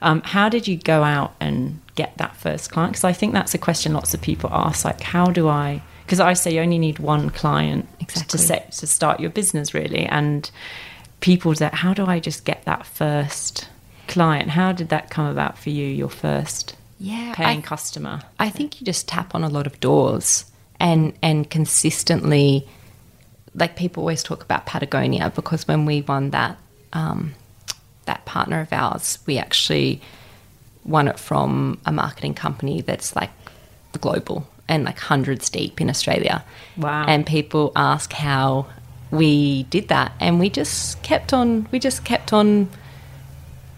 Um, 0.00 0.22
how 0.22 0.48
did 0.48 0.68
you 0.68 0.76
go 0.76 1.02
out 1.02 1.34
and 1.40 1.80
get 1.94 2.16
that 2.18 2.36
first 2.36 2.70
client? 2.70 2.92
Because 2.92 3.04
I 3.04 3.12
think 3.12 3.32
that's 3.32 3.54
a 3.54 3.58
question 3.58 3.92
lots 3.94 4.14
of 4.14 4.20
people 4.20 4.50
ask 4.52 4.84
like, 4.84 5.00
how 5.00 5.26
do 5.26 5.48
I? 5.48 5.82
Because 6.04 6.20
I 6.20 6.32
say 6.34 6.54
you 6.54 6.60
only 6.60 6.78
need 6.78 6.98
one 6.98 7.30
client 7.30 7.88
Exactly. 8.00 8.38
to 8.38 8.38
set 8.38 8.72
to 8.72 8.86
start 8.86 9.20
your 9.20 9.30
business, 9.30 9.72
really. 9.74 10.04
And 10.06 10.50
people 11.20 11.54
that, 11.54 11.74
how 11.74 11.94
do 11.94 12.06
I 12.06 12.18
just 12.20 12.44
get 12.44 12.64
that 12.64 12.84
first 12.86 13.68
client? 14.08 14.50
How 14.50 14.72
did 14.72 14.88
that 14.90 15.10
come 15.10 15.26
about 15.26 15.56
for 15.58 15.70
you, 15.70 15.86
your 15.86 16.08
first 16.10 16.74
Yeah. 16.98 17.32
paying 17.34 17.58
I- 17.60 17.62
customer? 17.62 18.20
I 18.38 18.50
think 18.50 18.80
you 18.80 18.84
just 18.84 19.06
tap 19.08 19.34
on 19.34 19.42
a 19.44 19.48
lot 19.48 19.66
of 19.66 19.78
doors 19.80 20.44
and 20.80 21.12
and 21.22 21.48
consistently 21.48 22.66
like 23.54 23.76
people 23.76 24.02
always 24.02 24.22
talk 24.22 24.42
about 24.42 24.64
Patagonia 24.66 25.30
because 25.34 25.68
when 25.68 25.84
we 25.84 26.00
won 26.02 26.30
that 26.30 26.56
um, 26.94 27.34
that 28.06 28.24
partner 28.24 28.60
of 28.60 28.72
ours, 28.72 29.18
we 29.26 29.38
actually 29.38 30.00
won 30.84 31.06
it 31.06 31.18
from 31.18 31.78
a 31.86 31.92
marketing 31.92 32.34
company 32.34 32.80
that's 32.80 33.14
like 33.14 33.30
the 33.92 33.98
global 33.98 34.46
and 34.68 34.84
like 34.84 34.98
hundreds 34.98 35.50
deep 35.50 35.80
in 35.80 35.90
Australia. 35.90 36.44
Wow. 36.76 37.04
And 37.06 37.26
people 37.26 37.72
ask 37.76 38.12
how 38.12 38.66
we 39.10 39.64
did 39.64 39.88
that 39.88 40.12
and 40.20 40.40
we 40.40 40.48
just 40.48 41.02
kept 41.02 41.34
on 41.34 41.68
we 41.70 41.78
just 41.78 42.02
kept 42.02 42.32
on 42.32 42.66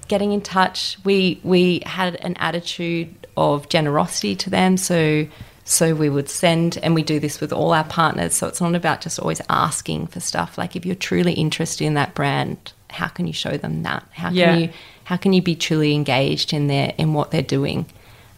getting 0.06 0.30
in 0.32 0.40
touch 0.40 0.96
we 1.04 1.40
we 1.42 1.82
had 1.86 2.14
an 2.16 2.36
attitude 2.36 3.12
of 3.36 3.68
generosity 3.68 4.36
to 4.36 4.48
them 4.48 4.76
so 4.76 5.26
so 5.64 5.92
we 5.92 6.08
would 6.08 6.28
send 6.28 6.78
and 6.84 6.94
we 6.94 7.02
do 7.02 7.18
this 7.18 7.40
with 7.40 7.52
all 7.52 7.72
our 7.72 7.82
partners 7.82 8.32
so 8.34 8.46
it's 8.46 8.60
not 8.60 8.76
about 8.76 9.00
just 9.00 9.18
always 9.18 9.40
asking 9.48 10.06
for 10.06 10.20
stuff 10.20 10.56
like 10.56 10.76
if 10.76 10.86
you're 10.86 10.94
truly 10.94 11.32
interested 11.32 11.84
in 11.84 11.94
that 11.94 12.14
brand 12.14 12.72
how 12.90 13.08
can 13.08 13.26
you 13.26 13.32
show 13.32 13.56
them 13.56 13.82
that 13.82 14.06
how 14.12 14.28
can 14.28 14.36
Yeah. 14.36 14.54
you 14.56 14.68
how 15.02 15.16
can 15.16 15.32
you 15.32 15.42
be 15.42 15.56
truly 15.56 15.94
engaged 15.94 16.52
in 16.52 16.68
their 16.68 16.92
in 16.96 17.12
what 17.12 17.32
they're 17.32 17.42
doing 17.42 17.86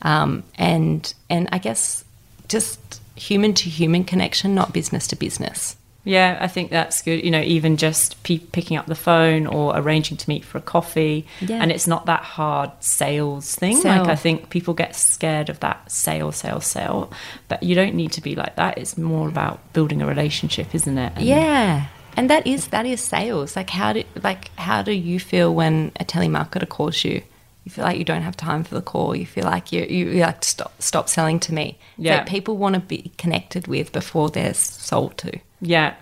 um, 0.01 0.45
and 0.57 1.13
and 1.29 1.47
i 1.53 1.59
guess 1.59 2.05
just 2.49 3.01
human 3.17 3.55
to 3.55 3.69
human 3.71 4.05
connection 4.05 4.55
not 4.55 4.73
business 4.73 5.07
to 5.07 5.17
business 5.17 5.77
Yeah, 6.05 6.39
I 6.41 6.47
think 6.47 6.71
that's 6.71 7.03
good. 7.03 7.25
You 7.25 7.33
know, 7.33 7.41
even 7.41 7.77
just 7.77 8.23
pe- 8.23 8.39
picking 8.53 8.77
up 8.77 8.87
the 8.87 8.95
phone 8.95 9.49
or 9.49 9.77
arranging 9.77 10.17
to 10.19 10.29
meet 10.29 10.45
for 10.45 10.57
a 10.59 10.61
coffee, 10.61 11.27
Yeah. 11.41 11.61
and 11.61 11.73
it's 11.73 11.89
not 11.89 12.07
that 12.07 12.23
hard 12.23 12.71
sales 12.79 13.57
thing. 13.57 13.77
Sell. 13.79 14.03
Like 14.05 14.09
I 14.13 14.15
think 14.15 14.49
people 14.51 14.73
get 14.73 14.95
scared 14.95 15.49
of 15.51 15.59
that 15.67 15.91
sale, 15.91 16.31
sale, 16.31 16.61
sale, 16.61 17.11
but 17.49 17.61
you 17.65 17.75
don't 17.75 17.95
need 17.97 18.13
to 18.13 18.21
be 18.21 18.37
like 18.37 18.55
that. 18.55 18.79
It's 18.79 18.97
more 18.97 19.27
about 19.29 19.59
building 19.73 20.01
a 20.01 20.07
relationship, 20.07 20.75
isn't 20.77 20.97
it? 20.97 21.13
And- 21.17 21.25
Yeah. 21.25 21.87
And 22.17 22.31
that 22.31 22.47
is 22.47 22.69
that 22.69 22.87
is 22.87 23.01
sales. 23.01 23.57
Like 23.57 23.71
how 23.71 23.93
do 23.93 24.05
like 24.23 24.53
how 24.57 24.83
do 24.83 24.93
you 24.93 25.19
feel 25.19 25.53
when 25.53 25.91
a 25.99 26.05
telemarketer 26.05 26.69
calls 26.69 27.05
you? 27.05 27.23
You 27.67 27.73
feel 27.73 27.85
like 27.85 27.99
you 27.99 28.05
don't 28.05 28.23
have 28.23 28.37
time 28.37 28.63
for 28.63 28.77
the 28.77 28.81
call. 28.81 29.17
You 29.17 29.27
feel 29.27 29.43
like 29.43 29.73
you 29.73 29.83
you 29.83 30.21
like 30.21 30.45
stop 30.45 30.81
stop 30.81 31.09
selling 31.09 31.41
to 31.41 31.53
me. 31.53 31.81
Yeah. 31.99 32.19
like 32.19 32.29
people 32.29 32.57
want 32.57 32.77
to 32.77 32.81
be 32.81 33.11
connected 33.19 33.67
with 33.67 33.91
before 33.91 34.31
they're 34.31 34.55
sold 34.55 35.19
to. 35.19 35.41
Yeah. 35.61 35.97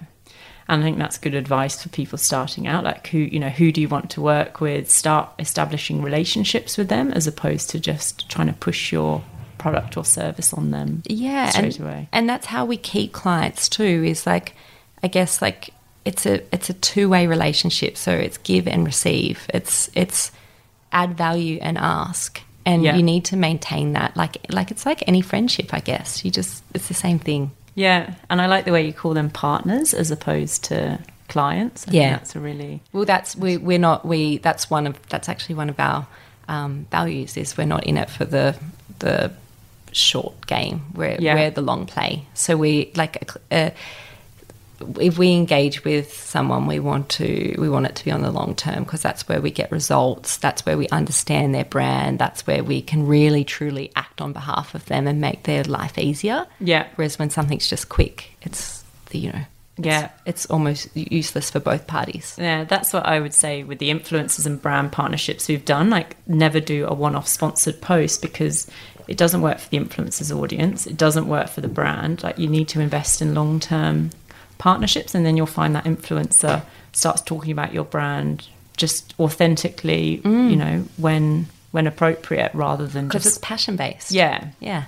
And 0.68 0.82
I 0.82 0.84
think 0.84 0.98
that's 0.98 1.16
good 1.16 1.34
advice 1.34 1.82
for 1.82 1.88
people 1.88 2.18
starting 2.18 2.66
out. 2.66 2.84
Like 2.84 3.06
who, 3.06 3.16
you 3.16 3.40
know, 3.40 3.48
who 3.48 3.72
do 3.72 3.80
you 3.80 3.88
want 3.88 4.10
to 4.10 4.20
work 4.20 4.60
with? 4.60 4.90
Start 4.90 5.30
establishing 5.38 6.02
relationships 6.02 6.76
with 6.76 6.90
them 6.90 7.10
as 7.12 7.26
opposed 7.26 7.70
to 7.70 7.80
just 7.80 8.28
trying 8.28 8.48
to 8.48 8.52
push 8.52 8.92
your 8.92 9.24
product 9.56 9.96
or 9.96 10.04
service 10.04 10.52
on 10.52 10.70
them. 10.70 11.02
Yeah, 11.06 11.48
straight 11.48 11.78
and, 11.78 11.86
away. 11.86 12.08
and 12.12 12.28
that's 12.28 12.44
how 12.44 12.66
we 12.66 12.76
keep 12.76 13.14
clients 13.14 13.70
too. 13.70 14.04
Is 14.06 14.26
like, 14.26 14.52
I 15.02 15.08
guess 15.08 15.40
like 15.40 15.70
it's 16.04 16.26
a 16.26 16.42
it's 16.54 16.68
a 16.68 16.74
two 16.74 17.08
way 17.08 17.26
relationship. 17.26 17.96
So 17.96 18.12
it's 18.12 18.36
give 18.36 18.68
and 18.68 18.84
receive. 18.84 19.46
It's 19.48 19.88
it's 19.94 20.30
add 20.94 21.16
value 21.18 21.58
and 21.60 21.76
ask, 21.76 22.40
and 22.64 22.82
Yeah. 22.82 22.96
you 22.96 23.02
need 23.02 23.24
to 23.26 23.36
maintain 23.36 23.92
that. 23.92 24.16
Like 24.16 24.38
like 24.48 24.70
it's 24.70 24.86
like 24.86 25.02
any 25.06 25.20
friendship, 25.20 25.74
I 25.74 25.80
guess. 25.80 26.24
You 26.24 26.30
just 26.30 26.62
it's 26.74 26.88
the 26.88 26.94
same 26.94 27.18
thing. 27.18 27.50
Yeah, 27.74 28.14
and 28.30 28.40
I 28.40 28.46
like 28.46 28.64
the 28.64 28.72
way 28.72 28.86
you 28.86 28.92
call 28.92 29.14
them 29.14 29.30
partners 29.30 29.92
as 29.94 30.10
opposed 30.10 30.64
to 30.64 30.98
clients. 31.28 31.82
I 31.82 31.90
think 31.90 32.02
Yeah. 32.02 32.10
that's 32.16 32.36
a 32.36 32.40
really 32.40 32.80
Well, 32.92 33.04
that's 33.04 33.34
we 33.36 33.56
we're 33.56 33.80
not 33.90 34.06
we. 34.06 34.38
That's 34.38 34.70
one 34.70 34.86
of 34.86 34.94
that's 35.08 35.28
actually 35.28 35.56
one 35.56 35.68
of 35.70 35.78
our 35.80 36.06
um, 36.48 36.86
values. 36.90 37.36
Is 37.36 37.56
we're 37.58 37.66
not 37.76 37.84
in 37.84 37.96
it 37.96 38.08
for 38.10 38.24
the 38.24 38.54
the 39.00 39.30
short 39.92 40.46
game. 40.46 40.82
We're 40.94 41.16
Yeah. 41.20 41.34
we're 41.34 41.50
the 41.50 41.62
long 41.62 41.86
play. 41.86 42.26
So 42.34 42.56
we 42.56 42.90
like 42.94 43.30
uh, 43.50 43.70
if 45.00 45.18
we 45.18 45.32
engage 45.32 45.84
with 45.84 46.12
someone, 46.12 46.66
we 46.66 46.78
want 46.78 47.08
to 47.10 47.54
we 47.58 47.68
want 47.68 47.86
it 47.86 47.94
to 47.96 48.04
be 48.04 48.10
on 48.10 48.22
the 48.22 48.30
long 48.30 48.54
term 48.54 48.84
because 48.84 49.02
that's 49.02 49.28
where 49.28 49.40
we 49.40 49.50
get 49.50 49.70
results. 49.70 50.36
That's 50.38 50.66
where 50.66 50.76
we 50.76 50.88
understand 50.88 51.54
their 51.54 51.64
brand. 51.64 52.18
That's 52.18 52.46
where 52.46 52.62
we 52.64 52.82
can 52.82 53.06
really 53.06 53.44
truly 53.44 53.92
act 53.96 54.20
on 54.20 54.32
behalf 54.32 54.74
of 54.74 54.84
them 54.86 55.06
and 55.06 55.20
make 55.20 55.44
their 55.44 55.64
life 55.64 55.98
easier. 55.98 56.46
yeah, 56.60 56.86
Whereas 56.96 57.18
when 57.18 57.30
something's 57.30 57.68
just 57.68 57.88
quick, 57.88 58.30
it's 58.42 58.82
the 59.10 59.18
you 59.18 59.32
know 59.32 59.44
it's, 59.76 59.86
Yeah. 59.86 60.10
it's 60.24 60.46
almost 60.46 60.88
useless 60.96 61.50
for 61.50 61.58
both 61.60 61.86
parties. 61.86 62.36
yeah. 62.38 62.64
That's 62.64 62.92
what 62.92 63.06
I 63.06 63.18
would 63.20 63.34
say 63.34 63.64
with 63.64 63.78
the 63.80 63.90
influencers 63.90 64.46
and 64.46 64.60
brand 64.62 64.92
partnerships 64.92 65.48
we've 65.48 65.64
done. 65.64 65.90
Like, 65.90 66.16
never 66.28 66.60
do 66.60 66.86
a 66.86 66.94
one-off 66.94 67.26
sponsored 67.26 67.80
post 67.80 68.22
because 68.22 68.68
it 69.08 69.16
doesn't 69.16 69.42
work 69.42 69.58
for 69.58 69.68
the 69.70 69.78
influencers 69.78 70.30
audience. 70.36 70.86
It 70.86 70.96
doesn't 70.96 71.26
work 71.28 71.48
for 71.48 71.60
the 71.60 71.68
brand. 71.68 72.22
Like, 72.22 72.38
you 72.38 72.46
need 72.48 72.68
to 72.68 72.80
invest 72.80 73.20
in 73.20 73.34
long-term 73.34 74.10
partnerships, 74.58 75.14
and 75.14 75.24
then 75.26 75.36
you'll 75.36 75.46
find 75.46 75.74
that 75.74 75.84
influencer 75.84 76.62
starts 76.92 77.20
talking 77.22 77.50
about 77.52 77.72
your 77.74 77.84
brand 77.84 78.46
just 78.76 79.14
authentically. 79.20 80.20
You 80.24 80.56
know, 80.56 80.84
when 80.96 81.46
when 81.72 81.86
appropriate, 81.86 82.52
rather 82.54 82.86
than 82.86 83.08
Because 83.08 83.24
just 83.24 83.36
it's 83.38 83.44
passion 83.44 83.76
based. 83.76 84.10
yeah. 84.12 84.48
Yeah. 84.60 84.84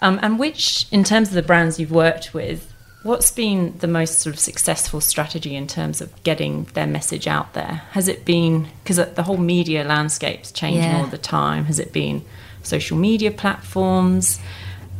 Um, 0.00 0.18
and 0.22 0.38
which, 0.38 0.86
in 0.92 1.04
terms 1.04 1.28
of 1.28 1.34
the 1.34 1.42
brands 1.42 1.80
you've 1.80 1.90
worked 1.90 2.34
with, 2.34 2.72
what's 3.02 3.30
been 3.30 3.74
the 3.78 3.86
most 3.88 4.18
sort 4.20 4.34
of 4.34 4.38
successful 4.40 5.00
strategy 5.00 5.54
in 5.56 5.66
terms 5.66 6.00
of 6.00 6.22
getting 6.22 6.64
their 6.74 6.86
message 6.86 7.26
out 7.26 7.54
there? 7.54 7.82
Has 7.92 8.06
it 8.08 8.24
been 8.24 8.68
because 8.84 8.96
the 9.14 9.22
whole 9.22 9.38
media 9.38 9.84
landscape's 9.84 10.52
changing 10.52 10.82
Yeah. 10.82 10.98
all 11.00 11.06
the 11.06 11.18
time? 11.18 11.64
Has 11.64 11.78
it 11.78 11.92
been 11.92 12.22
social 12.62 12.96
media 12.98 13.30
platforms, 13.30 14.38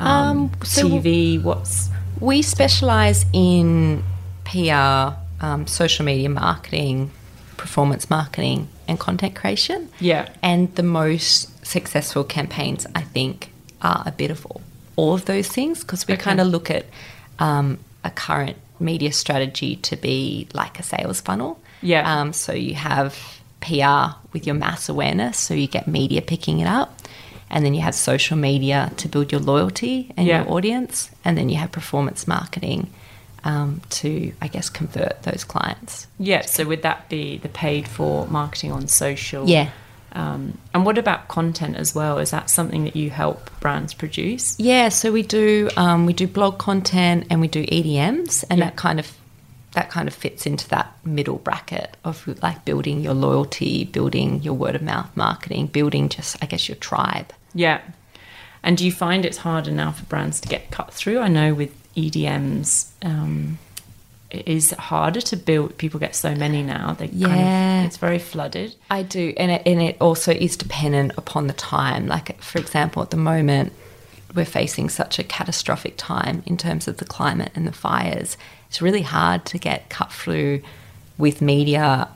um, 0.00 0.08
Um, 0.08 0.50
so- 0.64 0.88
TV? 0.88 1.38
What's 1.42 1.90
We 2.20 2.42
specialize 2.42 3.24
in 3.32 4.02
PR, 4.44 5.14
um, 5.40 5.66
social 5.66 6.04
media 6.04 6.28
marketing, 6.28 7.10
performance 7.56 8.08
marketing, 8.08 8.68
and 8.88 8.98
content 8.98 9.34
creation. 9.34 9.88
yeah, 10.00 10.28
And 10.42 10.74
the 10.76 10.82
most 10.82 11.64
successful 11.66 12.24
campaigns, 12.24 12.86
I 12.94 13.02
think, 13.02 13.50
are 13.82 14.02
a 14.06 14.12
bit 14.12 14.30
of 14.30 14.46
all, 14.46 14.62
all 14.96 15.14
of 15.14 15.24
those 15.26 15.48
things 15.48 15.80
because 15.80 16.06
we 16.06 16.14
Okay. 16.14 16.22
kind 16.22 16.40
of 16.40 16.46
look 16.46 16.70
at 16.70 16.86
um, 17.38 17.78
a 18.04 18.10
current 18.10 18.56
media 18.80 19.12
strategy 19.12 19.76
to 19.76 19.96
be 19.96 20.46
like 20.54 20.78
a 20.78 20.82
sales 20.82 21.20
funnel. 21.20 21.58
Yeah. 21.82 22.20
Um, 22.20 22.32
so 22.32 22.52
you 22.52 22.74
have 22.74 23.14
PR 23.60 24.16
with 24.32 24.46
your 24.46 24.54
mass 24.54 24.88
awareness, 24.88 25.36
so 25.38 25.52
you 25.54 25.66
get 25.66 25.86
media 25.88 26.22
picking 26.22 26.60
it 26.60 26.66
up. 26.68 26.96
And 27.50 27.64
then 27.64 27.74
you 27.74 27.80
have 27.82 27.94
social 27.94 28.36
media 28.36 28.90
to 28.96 29.08
build 29.08 29.30
your 29.32 29.40
loyalty 29.40 30.12
and 30.16 30.26
Yeah. 30.26 30.42
your 30.42 30.52
audience. 30.52 31.10
And 31.24 31.36
then 31.38 31.48
you 31.48 31.56
have 31.56 31.70
performance 31.72 32.26
marketing 32.26 32.90
um, 33.44 33.80
to, 33.90 34.32
I 34.42 34.48
guess, 34.48 34.68
convert 34.68 35.22
those 35.22 35.44
clients. 35.44 36.08
yeah. 36.18 36.42
So 36.44 36.64
would 36.64 36.82
that 36.82 37.08
be 37.08 37.38
the 37.38 37.48
paid 37.48 37.86
for 37.86 38.26
marketing 38.26 38.72
on 38.72 38.88
social? 38.88 39.48
Yeah. 39.48 39.68
Um, 40.12 40.58
and 40.74 40.84
what 40.86 40.98
about 40.98 41.28
content 41.28 41.76
as 41.76 41.94
well? 41.94 42.18
Is 42.18 42.30
that 42.30 42.48
something 42.50 42.84
that 42.84 42.96
you 42.96 43.10
help 43.10 43.50
brands 43.60 43.92
produce? 43.94 44.58
Yeah, 44.58 44.88
so 44.88 45.12
we 45.12 45.22
do 45.22 45.68
um, 45.76 46.06
we 46.06 46.12
do 46.14 46.26
blog 46.26 46.58
content 46.58 47.26
and 47.30 47.40
we 47.40 47.48
do 47.48 47.64
EDMs, 47.66 48.42
and 48.50 48.58
Yeah. 48.58 48.64
that 48.66 48.76
kind 48.76 48.98
of 48.98 49.12
that 49.76 49.90
kind 49.90 50.08
of 50.08 50.14
fits 50.14 50.46
into 50.46 50.66
that 50.70 50.92
middle 51.04 51.36
bracket 51.36 51.96
of 52.02 52.26
like 52.42 52.64
building 52.64 53.00
your 53.02 53.12
loyalty, 53.14 53.84
building 53.84 54.42
your 54.42 54.54
word 54.54 54.74
of 54.74 54.80
mouth 54.82 55.14
marketing, 55.14 55.66
building 55.66 56.08
just 56.08 56.36
I 56.42 56.46
guess 56.46 56.66
your 56.68 56.76
tribe. 56.76 57.30
Yeah. 57.54 57.82
And 58.62 58.76
do 58.78 58.84
you 58.86 58.90
find 58.90 59.24
it's 59.24 59.36
harder 59.36 59.70
now 59.70 59.92
for 59.92 60.04
brands 60.06 60.40
to 60.40 60.48
get 60.48 60.70
cut 60.70 60.92
through? 60.92 61.18
I 61.20 61.28
know 61.28 61.52
with 61.54 61.72
EDMs, 61.94 62.88
um, 63.02 63.58
it 64.30 64.48
is 64.48 64.70
harder 64.72 65.20
to 65.20 65.36
build. 65.36 65.76
People 65.76 66.00
get 66.00 66.16
so 66.16 66.34
many 66.34 66.62
now. 66.62 66.94
They 66.98 67.08
kind 67.08 67.20
Yeah. 67.20 67.80
of, 67.80 67.86
it's 67.86 67.98
very 67.98 68.18
flooded. 68.18 68.74
I 68.90 69.02
do, 69.02 69.34
and 69.36 69.50
it, 69.52 69.62
and 69.66 69.80
it 69.80 69.96
also 70.00 70.32
is 70.32 70.56
dependent 70.56 71.12
upon 71.18 71.46
the 71.48 71.52
time. 71.52 72.06
Like 72.06 72.40
for 72.42 72.58
example, 72.58 73.02
at 73.02 73.10
the 73.10 73.16
moment, 73.18 73.72
we're 74.34 74.44
facing 74.46 74.88
such 74.88 75.18
a 75.18 75.22
catastrophic 75.22 75.94
time 75.98 76.42
in 76.46 76.56
terms 76.56 76.88
of 76.88 76.96
the 76.96 77.04
climate 77.04 77.52
and 77.54 77.66
the 77.68 77.72
fires. 77.72 78.36
It's 78.68 78.82
really 78.82 79.02
hard 79.02 79.44
to 79.46 79.58
get 79.58 79.88
cut 79.88 80.12
through 80.12 80.62
with 81.18 81.40
media 81.40 82.08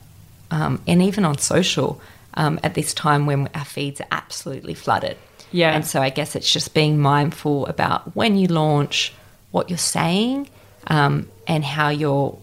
um, 0.50 0.82
and 0.86 1.02
even 1.02 1.24
on 1.24 1.38
social 1.38 2.00
um, 2.34 2.58
at 2.62 2.74
this 2.74 2.92
time 2.92 3.26
when 3.26 3.48
our 3.54 3.64
feeds 3.64 4.00
are 4.00 4.06
absolutely 4.10 4.74
flooded. 4.74 5.16
Yeah. 5.52 5.72
And 5.74 5.86
so 5.86 6.00
I 6.00 6.10
guess 6.10 6.36
it's 6.36 6.50
just 6.50 6.74
being 6.74 6.98
mindful 6.98 7.66
about 7.66 8.14
when 8.14 8.36
you 8.36 8.46
launch, 8.48 9.12
what 9.50 9.68
you're 9.68 9.78
saying, 9.78 10.48
um, 10.86 11.28
and 11.46 11.64
how 11.64 11.88
you're, 11.88 12.38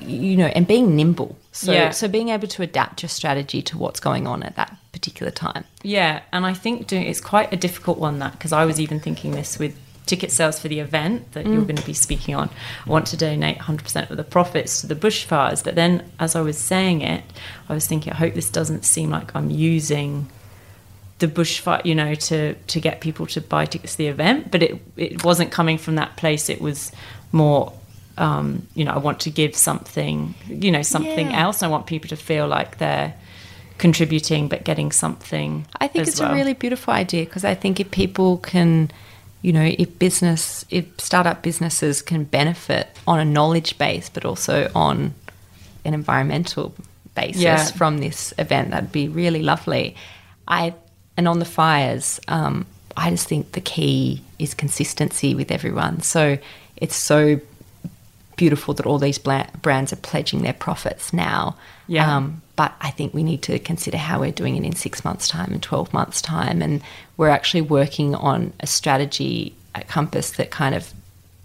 you 0.00 0.36
know, 0.36 0.46
and 0.46 0.66
being 0.66 0.96
nimble. 0.96 1.36
So, 1.52 1.72
Yeah. 1.72 1.90
so 1.90 2.08
being 2.08 2.30
able 2.30 2.48
to 2.48 2.62
adapt 2.62 3.02
your 3.02 3.10
strategy 3.10 3.62
to 3.62 3.76
what's 3.78 4.00
going 4.00 4.26
on 4.26 4.42
at 4.42 4.56
that 4.56 4.76
particular 4.92 5.30
time. 5.32 5.64
Yeah, 5.82 6.20
and 6.32 6.46
I 6.46 6.54
think 6.54 6.86
doing 6.86 7.04
it's 7.04 7.20
quite 7.20 7.52
a 7.52 7.56
difficult 7.56 7.98
one 7.98 8.18
that 8.20 8.32
because 8.32 8.52
I 8.52 8.64
was 8.64 8.80
even 8.80 9.00
thinking 9.00 9.32
this 9.32 9.58
with 9.58 9.76
ticket 10.06 10.32
sales 10.32 10.58
for 10.58 10.68
the 10.68 10.80
event 10.80 11.32
that 11.32 11.46
you're 11.46 11.62
going 11.62 11.76
to 11.76 11.86
be 11.86 11.94
speaking 11.94 12.34
on. 12.34 12.50
I 12.86 12.90
want 12.90 13.06
to 13.08 13.16
donate 13.16 13.58
100% 13.58 14.10
of 14.10 14.16
the 14.16 14.24
profits 14.24 14.80
to 14.80 14.86
the 14.88 14.96
bushfires, 14.96 15.62
but 15.62 15.74
then 15.76 16.10
as 16.18 16.34
I 16.34 16.40
was 16.40 16.58
saying 16.58 17.02
it, 17.02 17.22
I 17.68 17.74
was 17.74 17.86
thinking, 17.86 18.12
I 18.12 18.16
hope 18.16 18.34
this 18.34 18.50
doesn't 18.50 18.84
seem 18.84 19.10
like 19.10 19.34
I'm 19.36 19.50
using 19.50 20.28
the 21.20 21.28
bushfire, 21.28 21.84
you 21.84 21.94
know, 21.94 22.14
to 22.16 22.54
to 22.54 22.80
get 22.80 23.00
people 23.00 23.26
to 23.26 23.40
buy 23.40 23.64
tickets 23.64 23.92
to 23.92 23.98
the 23.98 24.08
event. 24.08 24.50
But 24.50 24.62
it 24.64 24.82
it 24.96 25.24
wasn't 25.24 25.52
coming 25.52 25.78
from 25.78 25.94
that 25.94 26.16
place. 26.16 26.48
It 26.48 26.60
was 26.60 26.90
more. 27.30 27.72
Um, 28.18 28.66
you 28.74 28.84
know, 28.84 28.90
I 28.92 28.98
want 28.98 29.20
to 29.20 29.30
give 29.30 29.56
something, 29.56 30.34
you 30.46 30.70
know, 30.70 30.82
something 30.82 31.30
Yeah. 31.30 31.44
else. 31.44 31.62
I 31.62 31.68
want 31.68 31.86
people 31.86 32.08
to 32.10 32.16
feel 32.16 32.46
like 32.46 32.76
they're 32.76 33.14
contributing 33.78 34.48
but 34.48 34.64
getting 34.64 34.92
something. 34.92 35.66
I 35.80 35.88
think 35.88 36.06
it's 36.08 36.20
well. 36.20 36.30
a 36.30 36.34
really 36.34 36.52
beautiful 36.52 36.92
idea 36.92 37.24
because 37.24 37.44
I 37.44 37.54
think 37.54 37.80
if 37.80 37.90
people 37.90 38.36
can 38.38 38.90
you 39.42 39.52
know, 39.52 39.74
if 39.78 39.98
business, 39.98 40.64
if 40.70 40.84
startup 40.98 41.42
businesses 41.42 42.00
can 42.02 42.24
benefit 42.24 42.88
on 43.06 43.18
a 43.18 43.24
knowledge 43.24 43.76
base, 43.78 44.08
but 44.08 44.24
also 44.24 44.70
on 44.74 45.14
an 45.84 45.94
environmental 45.94 46.74
basis 47.14 47.42
Yeah. 47.42 47.64
from 47.72 47.98
this 47.98 48.32
event, 48.38 48.70
that'd 48.70 48.92
be 48.92 49.08
really 49.08 49.42
lovely. 49.42 49.94
I 50.48 50.74
and 51.16 51.28
on 51.28 51.38
the 51.40 51.44
fires, 51.44 52.20
um, 52.28 52.64
I 52.96 53.10
just 53.10 53.28
think 53.28 53.52
the 53.52 53.60
key 53.60 54.22
is 54.38 54.54
consistency 54.54 55.34
with 55.34 55.50
everyone. 55.50 56.00
So 56.02 56.38
it's 56.76 56.96
so 56.96 57.40
beautiful 58.36 58.74
that 58.74 58.86
all 58.86 58.98
these 58.98 59.18
brands 59.18 59.92
are 59.92 59.96
pledging 59.96 60.42
their 60.42 60.54
profits 60.54 61.12
now. 61.12 61.56
Yeah. 61.86 62.16
Um, 62.16 62.42
but 62.62 62.74
I 62.80 62.90
think 62.92 63.12
we 63.12 63.24
need 63.24 63.42
to 63.42 63.58
consider 63.58 63.96
how 63.96 64.20
we're 64.20 64.30
doing 64.30 64.54
it 64.54 64.62
in 64.62 64.76
six 64.76 65.04
months' 65.04 65.26
time 65.26 65.50
and 65.50 65.60
12 65.60 65.92
months' 65.92 66.22
time. 66.22 66.62
And 66.62 66.80
we're 67.16 67.28
actually 67.28 67.62
working 67.62 68.14
on 68.14 68.52
a 68.60 68.68
strategy 68.68 69.56
at 69.74 69.88
Compass 69.88 70.30
that 70.32 70.52
kind 70.52 70.72
of 70.72 70.92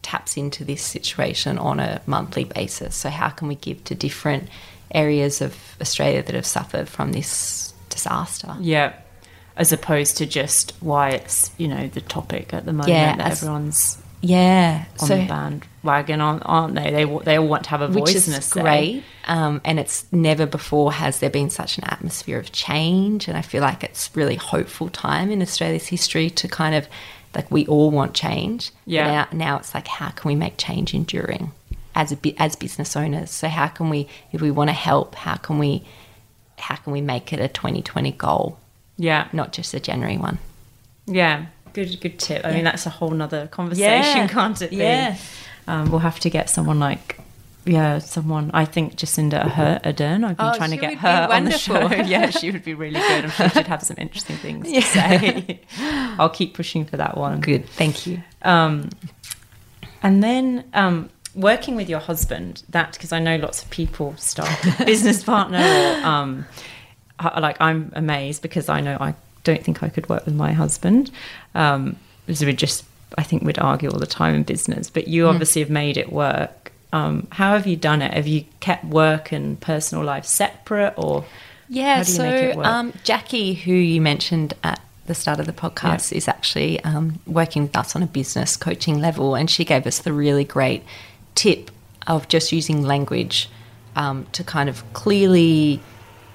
taps 0.03 0.37
into 0.37 0.63
this 0.63 0.83
situation 0.83 1.57
on 1.57 1.79
a 1.79 2.03
monthly 2.05 2.43
basis. 2.43 2.95
So, 2.95 3.09
how 3.09 3.29
can 3.29 3.47
we 3.47 3.55
give 3.55 3.83
to 3.85 3.95
different 3.95 4.47
areas 4.91 5.41
of 5.41 5.57
Australia 5.81 6.21
that 6.21 6.35
have 6.35 6.45
suffered 6.45 6.87
from 6.87 7.13
this 7.13 7.73
disaster? 7.89 8.55
Yeah. 8.59 8.93
As 9.55 9.71
opposed 9.71 10.17
to 10.17 10.27
just 10.27 10.71
why 10.81 11.09
it's, 11.09 11.49
you 11.57 11.67
know, 11.67 11.87
the 11.87 12.01
topic 12.01 12.53
at 12.53 12.67
the 12.67 12.73
moment 12.73 12.89
Yeah, 12.89 13.15
that 13.15 13.31
as- 13.31 13.41
everyone's 13.41 13.97
Yeah. 14.21 14.85
on 14.99 15.07
so, 15.07 15.17
the 15.17 15.25
bandwagon, 15.25 16.21
aren't, 16.21 16.43
aren't 16.45 16.75
they? 16.75 16.91
They 16.91 17.05
they 17.23 17.37
all 17.37 17.47
want 17.47 17.65
to 17.65 17.69
have 17.69 17.81
a 17.81 17.87
voice 17.87 18.15
which 18.15 18.27
in 18.27 18.33
is 18.33 18.49
great. 18.51 19.03
Um, 19.25 19.61
and 19.63 19.79
it's 19.79 20.11
never 20.11 20.45
before 20.45 20.91
has 20.93 21.19
there 21.19 21.29
been 21.29 21.49
such 21.49 21.77
an 21.77 21.83
atmosphere 21.85 22.39
of 22.39 22.51
change. 22.51 23.27
And 23.27 23.37
I 23.37 23.41
feel 23.41 23.61
like 23.61 23.83
it's 23.83 24.09
really 24.15 24.35
hopeful 24.35 24.89
time 24.89 25.29
in 25.29 25.41
Australia's 25.41 25.87
history 25.87 26.29
to 26.31 26.47
kind 26.47 26.75
of 26.75 26.87
like 27.35 27.51
we 27.51 27.67
all 27.67 27.91
want 27.91 28.13
change. 28.13 28.71
Yeah. 28.85 29.07
Now, 29.07 29.27
now 29.31 29.57
it's 29.57 29.73
like 29.73 29.87
how 29.87 30.09
can 30.09 30.29
we 30.29 30.35
make 30.35 30.57
change 30.57 30.93
enduring 30.93 31.51
as 31.93 32.11
a 32.11 32.17
as 32.41 32.55
business 32.55 32.95
owners? 32.95 33.29
So 33.31 33.47
how 33.47 33.67
can 33.67 33.89
we, 33.89 34.07
if 34.31 34.41
we 34.41 34.51
want 34.51 34.69
to 34.69 34.73
help, 34.73 35.15
how 35.15 35.35
can 35.35 35.59
we, 35.59 35.83
how 36.57 36.75
can 36.75 36.93
we 36.93 37.01
make 37.01 37.31
it 37.33 37.39
a 37.39 37.47
2020 37.47 38.11
goal, 38.13 38.57
Yeah. 38.97 39.27
not 39.31 39.53
just 39.53 39.73
a 39.73 39.79
January 39.79 40.17
one? 40.17 40.39
Yeah, 41.05 41.45
good 41.85 41.99
good 42.01 42.19
tip. 42.19 42.45
I 42.45 42.51
mean, 42.53 42.63
that's 42.63 42.85
a 42.85 42.89
whole 42.89 43.11
nother 43.11 43.47
conversation, 43.47 44.17
Yeah, 44.17 44.27
can't 44.27 44.61
it? 44.61 44.69
Be? 44.71 44.77
yeah. 44.77 45.17
Um, 45.67 45.91
we'll 45.91 45.99
have 45.99 46.19
to 46.21 46.29
get 46.29 46.49
someone 46.49 46.79
like, 46.79 47.19
yeah, 47.65 47.99
someone. 47.99 48.49
I 48.53 48.63
think 48.65 48.95
Jacinda 48.95 49.49
Her- 49.51 49.79
Ardern. 49.83 50.23
I've 50.25 50.37
been 50.37 50.45
Oh, 50.53 50.55
trying 50.55 50.71
to 50.71 50.77
get 50.77 50.97
her 50.99 51.27
on 51.31 51.43
the 51.43 51.51
show. 51.51 51.87
yeah, 52.15 52.29
she 52.29 52.49
would 52.51 52.63
be 52.63 52.73
really 52.73 52.99
good. 52.99 53.25
I'm 53.25 53.31
sure 53.31 53.49
she'd 53.49 53.67
have 53.67 53.83
some 53.83 53.97
interesting 53.99 54.37
things 54.37 54.71
to 54.71 54.81
say. 54.81 55.59
I'll 56.19 56.29
keep 56.29 56.53
pushing 56.53 56.85
for 56.85 56.97
that 56.97 57.17
one. 57.17 57.41
Good, 57.41 57.67
thank 57.67 58.07
you. 58.07 58.23
Um, 58.43 58.89
and 60.01 60.23
then 60.23 60.63
um, 60.73 61.09
working 61.35 61.75
with 61.75 61.89
your 61.89 61.99
husband, 61.99 62.63
that 62.69 62.93
because 62.93 63.11
I 63.11 63.19
know 63.19 63.35
lots 63.35 63.61
of 63.63 63.69
people 63.69 64.15
start 64.17 64.49
business 64.85 65.23
partner. 65.23 65.59
Or, 65.59 66.05
um, 66.07 66.45
like 67.41 67.57
I'm 67.59 67.91
amazed 67.95 68.41
because 68.41 68.69
I 68.69 68.79
know 68.79 68.95
I 68.99 69.15
don't 69.49 69.63
think 69.63 69.77
I 69.87 69.89
could 69.89 70.07
work 70.09 70.23
with 70.27 70.35
my 70.45 70.51
husband. 70.63 71.03
Um, 71.55 71.81
because 72.25 72.43
we 72.45 72.53
just, 72.53 72.83
I 73.17 73.23
think 73.23 73.43
we'd 73.43 73.57
argue 73.71 73.89
all 73.89 73.99
the 73.99 74.05
time 74.21 74.33
in 74.35 74.43
business. 74.43 74.89
But 74.95 75.03
Hmm. 75.05 75.11
you 75.13 75.27
obviously 75.31 75.61
have 75.65 75.71
made 75.83 75.95
it 76.03 76.09
work. 76.11 76.71
Um, 76.91 77.15
how 77.39 77.49
have 77.57 77.65
you 77.71 77.77
done 77.89 78.01
it? 78.01 78.13
Have 78.13 78.27
you 78.27 78.41
kept 78.59 78.83
work 78.85 79.31
and 79.31 79.59
personal 79.71 80.03
life 80.13 80.25
separate, 80.25 80.93
or 80.97 81.23
Yeah, 81.69 81.97
How 81.97 82.03
do 82.03 82.11
you 82.11 82.17
so 82.17 82.23
make 82.23 82.43
it 82.49 82.55
work? 82.57 82.65
Um, 82.65 82.93
Jackie, 83.03 83.53
who 83.53 83.73
you 83.73 83.99
mentioned 84.01 84.53
at 84.63 84.79
the 85.05 85.13
start 85.15 85.39
of 85.39 85.45
the 85.45 85.53
podcast, 85.65 86.11
is 86.13 86.27
actually 86.27 86.81
um, 86.83 87.19
working 87.25 87.61
with 87.63 87.75
us 87.77 87.95
on 87.95 88.03
a 88.03 88.07
business 88.07 88.57
coaching 88.57 88.99
level, 89.07 89.35
and 89.35 89.49
she 89.49 89.63
gave 89.65 89.85
us 89.87 89.99
the 89.99 90.13
really 90.13 90.43
great 90.45 90.81
tip 91.35 91.71
of 92.07 92.27
just 92.29 92.51
using 92.51 92.83
language 92.83 93.49
um, 93.95 94.25
to 94.31 94.43
kind 94.43 94.69
of 94.69 94.75
clearly 94.93 95.81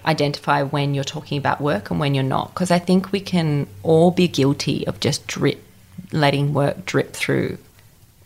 identify 0.06 0.62
when 0.62 0.94
you're 0.94 1.04
talking 1.04 1.38
about 1.38 1.60
work 1.60 1.90
and 1.90 2.00
when 2.00 2.14
you're 2.14 2.24
not. 2.24 2.54
Because 2.54 2.70
I 2.70 2.78
think 2.78 3.12
we 3.12 3.20
can 3.20 3.66
all 3.82 4.10
be 4.10 4.28
guilty 4.28 4.86
of 4.86 5.00
just 5.00 5.26
drip, 5.26 5.62
letting 6.12 6.52
work 6.52 6.84
drip 6.84 7.12
through 7.12 7.58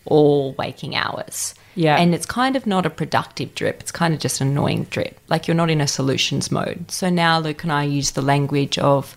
all 0.07 0.53
waking 0.53 0.95
hours. 0.95 1.55
Yeah. 1.75 1.97
And 1.97 2.15
it's 2.15 2.27
kind 2.27 2.57
of 2.57 2.67
not 2.67 2.87
a 2.87 2.91
productive 2.91 3.55
drip. 3.55 3.81
It's 3.81 3.93
kind 3.93 4.15
of 4.15 4.21
just 4.21 4.41
an 4.41 4.49
annoying 4.49 4.85
drip. 4.85 5.19
Like 5.29 5.47
you're 5.47 5.55
not 5.55 5.71
in 5.71 5.81
a 5.81 5.87
solutions 5.87 6.51
mode. 6.51 6.91
So 6.91 7.11
now 7.11 7.39
Luke 7.39 7.63
and 7.63 7.73
I 7.73 7.85
use 7.85 8.13
the 8.13 8.23
language 8.23 8.79
of, 8.79 9.17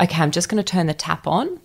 okay, 0.00 0.22
I'm 0.22 0.32
just 0.32 0.48
going 0.48 0.62
to 0.62 0.68
turn 0.68 0.86
the 0.86 0.94
tap 0.94 1.26
on 1.26 1.60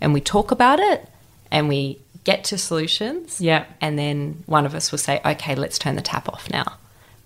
and 0.00 0.12
we 0.12 0.20
talk 0.20 0.50
about 0.50 0.80
it 0.80 1.08
and 1.50 1.68
we 1.68 2.00
get 2.24 2.42
to 2.44 2.58
solutions. 2.58 3.40
Yeah. 3.40 3.66
And 3.80 3.96
then 3.96 4.42
one 4.46 4.66
of 4.66 4.74
us 4.74 4.90
will 4.90 4.98
say, 4.98 5.20
okay, 5.24 5.54
let's 5.54 5.78
turn 5.78 5.94
the 5.94 6.02
tap 6.02 6.28
off 6.28 6.50
now. 6.50 6.76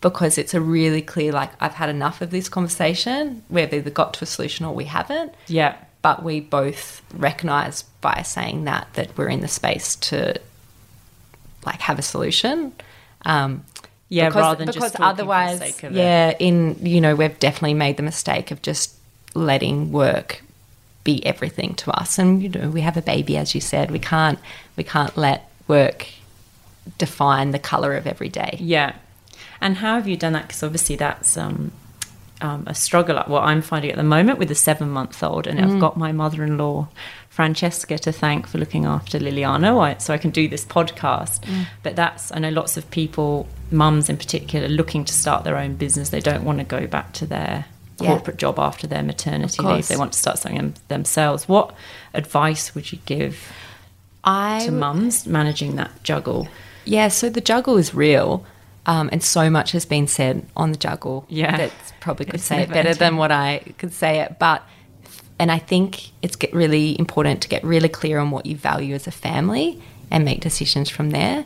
Because 0.01 0.39
it's 0.39 0.55
a 0.55 0.61
really 0.61 1.03
clear, 1.03 1.31
like, 1.33 1.51
I've 1.61 1.75
had 1.75 1.91
enough 1.91 2.23
of 2.23 2.31
this 2.31 2.49
conversation. 2.49 3.43
We've 3.51 3.73
either 3.73 3.91
got 3.91 4.15
to 4.15 4.25
a 4.25 4.27
solution 4.27 4.65
or 4.65 4.75
we 4.75 4.85
haven't 4.87 5.35
yeah, 5.47 5.77
but 6.01 6.23
we 6.23 6.41
both 6.41 7.03
recognize 7.15 7.83
by 8.01 8.23
saying 8.23 8.65
that 8.65 8.89
that 8.95 9.17
we're 9.19 9.29
in 9.29 9.41
the 9.41 9.49
space 9.49 9.97
to 9.97 10.41
like 11.67 11.81
have 11.81 11.99
a 11.99 12.03
solution 12.03 12.73
um 13.27 13.63
Yeah, 14.09 14.29
because, 14.29 14.41
rather 14.41 14.65
than 14.65 14.73
just 14.73 14.79
because 14.95 14.97
otherwise 14.99 15.61
of 15.85 15.85
it. 15.85 15.93
yeah 15.93 16.31
in 16.39 16.77
you 16.81 17.01
know 17.03 17.15
we've 17.15 17.39
definitely 17.39 17.75
made 17.75 17.99
the 17.99 18.03
mistake 18.03 18.51
of 18.51 18.63
just 18.63 18.95
letting 19.35 19.93
work 19.93 20.43
be 21.05 21.25
everything 21.27 21.75
to 21.75 21.91
us 21.91 22.19
and 22.19 22.43
you 22.43 22.49
know 22.49 22.71
we 22.71 22.81
have 22.81 22.97
a 22.97 23.03
baby 23.03 23.37
as 23.37 23.55
you 23.55 23.61
said 23.61 23.91
we 23.91 23.99
can't 23.99 24.39
we 24.77 24.85
can't 24.85 25.15
let 25.19 25.51
work 25.69 26.07
define 26.97 27.51
the 27.51 27.59
color 27.59 27.95
of 27.95 28.07
every 28.07 28.29
day 28.31 28.57
Yeah. 28.59 28.95
And 29.61 29.77
how 29.79 29.95
have 29.97 30.09
you 30.09 30.17
done 30.17 30.33
that? 30.33 30.49
Because 30.49 30.63
obviously 30.63 30.97
that's 30.97 31.37
um, 31.37 31.73
um, 32.41 32.65
a 32.67 32.75
struggle. 32.75 33.17
Like 33.17 33.29
what 33.29 33.43
I'm 33.45 33.63
finding 33.63 33.91
at 33.91 33.97
the 33.97 34.03
moment 34.03 34.39
with 34.39 34.51
a 34.51 34.55
seven 34.55 34.91
month 34.91 35.23
old, 35.23 35.47
and 35.47 35.61
I've 35.61 35.79
got 35.81 35.97
my 35.97 36.13
mother 36.13 36.43
in 36.45 36.57
law, 36.57 36.89
Francesca, 37.29 37.99
to 37.99 38.13
thank 38.13 38.47
for 38.47 38.59
looking 38.59 38.87
after 38.87 39.19
Liliana, 39.19 40.01
so 40.01 40.15
I 40.15 40.19
can 40.19 40.31
do 40.31 40.49
this 40.49 40.65
podcast. 40.65 41.47
But 41.83 41.97
that's 41.97 42.33
I 42.33 42.39
know 42.39 42.51
lots 42.51 42.77
of 42.77 42.91
people, 42.91 43.47
mums 43.71 44.09
in 44.09 44.17
particular, 44.17 44.69
looking 44.69 45.05
to 45.05 45.13
start 45.13 45.45
their 45.45 45.57
own 45.57 45.75
business. 45.75 46.09
They 46.11 46.21
don't 46.21 46.45
want 46.45 46.59
to 46.59 46.65
go 46.65 46.87
back 46.87 47.13
to 47.15 47.27
their 47.27 47.67
Yeah. 48.01 48.13
corporate 48.13 48.39
job 48.39 48.59
after 48.59 48.87
their 48.87 49.03
maternity 49.03 49.63
leave. 49.63 49.89
They 49.89 49.97
want 49.99 50.15
to 50.15 50.19
start 50.19 50.39
something 50.39 50.73
themselves. 50.89 51.47
What 51.47 51.75
advice 52.15 52.75
would 52.75 52.91
you 52.93 52.99
give 53.05 53.53
I 54.25 54.63
to 54.65 54.73
mums 54.73 55.27
managing 55.27 55.77
that 55.77 56.03
juggle? 56.03 56.49
Yeah, 56.87 57.09
so 57.09 57.29
the 57.29 57.43
juggle 57.43 57.77
is 57.77 57.95
real, 57.95 58.45
um, 58.87 59.09
and 59.13 59.23
so 59.23 59.51
much 59.51 59.73
has 59.73 59.85
been 59.85 60.07
said 60.07 60.47
on 60.57 60.73
the 60.73 60.79
juggle. 60.79 61.27
Yeah. 61.29 61.57
that's 61.57 61.93
probably 62.01 62.27
could 62.27 62.37
It's 62.37 62.45
say 62.45 62.63
it 62.63 62.69
better 62.71 62.95
than 62.95 63.17
what 63.17 63.31
I 63.31 63.59
could 63.79 63.93
say 63.93 64.21
it. 64.21 64.39
But 64.39 64.63
and 65.39 65.51
I 65.51 65.59
think 65.59 66.11
it's 66.23 66.37
really 66.53 66.99
important 66.99 67.41
to 67.43 67.49
get 67.49 67.65
really 67.65 67.89
clear 67.89 68.19
on 68.19 68.31
what 68.31 68.45
you 68.47 68.57
value 68.57 68.95
as 68.95 69.07
a 69.07 69.11
family 69.11 69.81
and 70.11 70.25
make 70.25 70.41
decisions 70.41 70.91
from 70.91 71.11
there. 71.11 71.45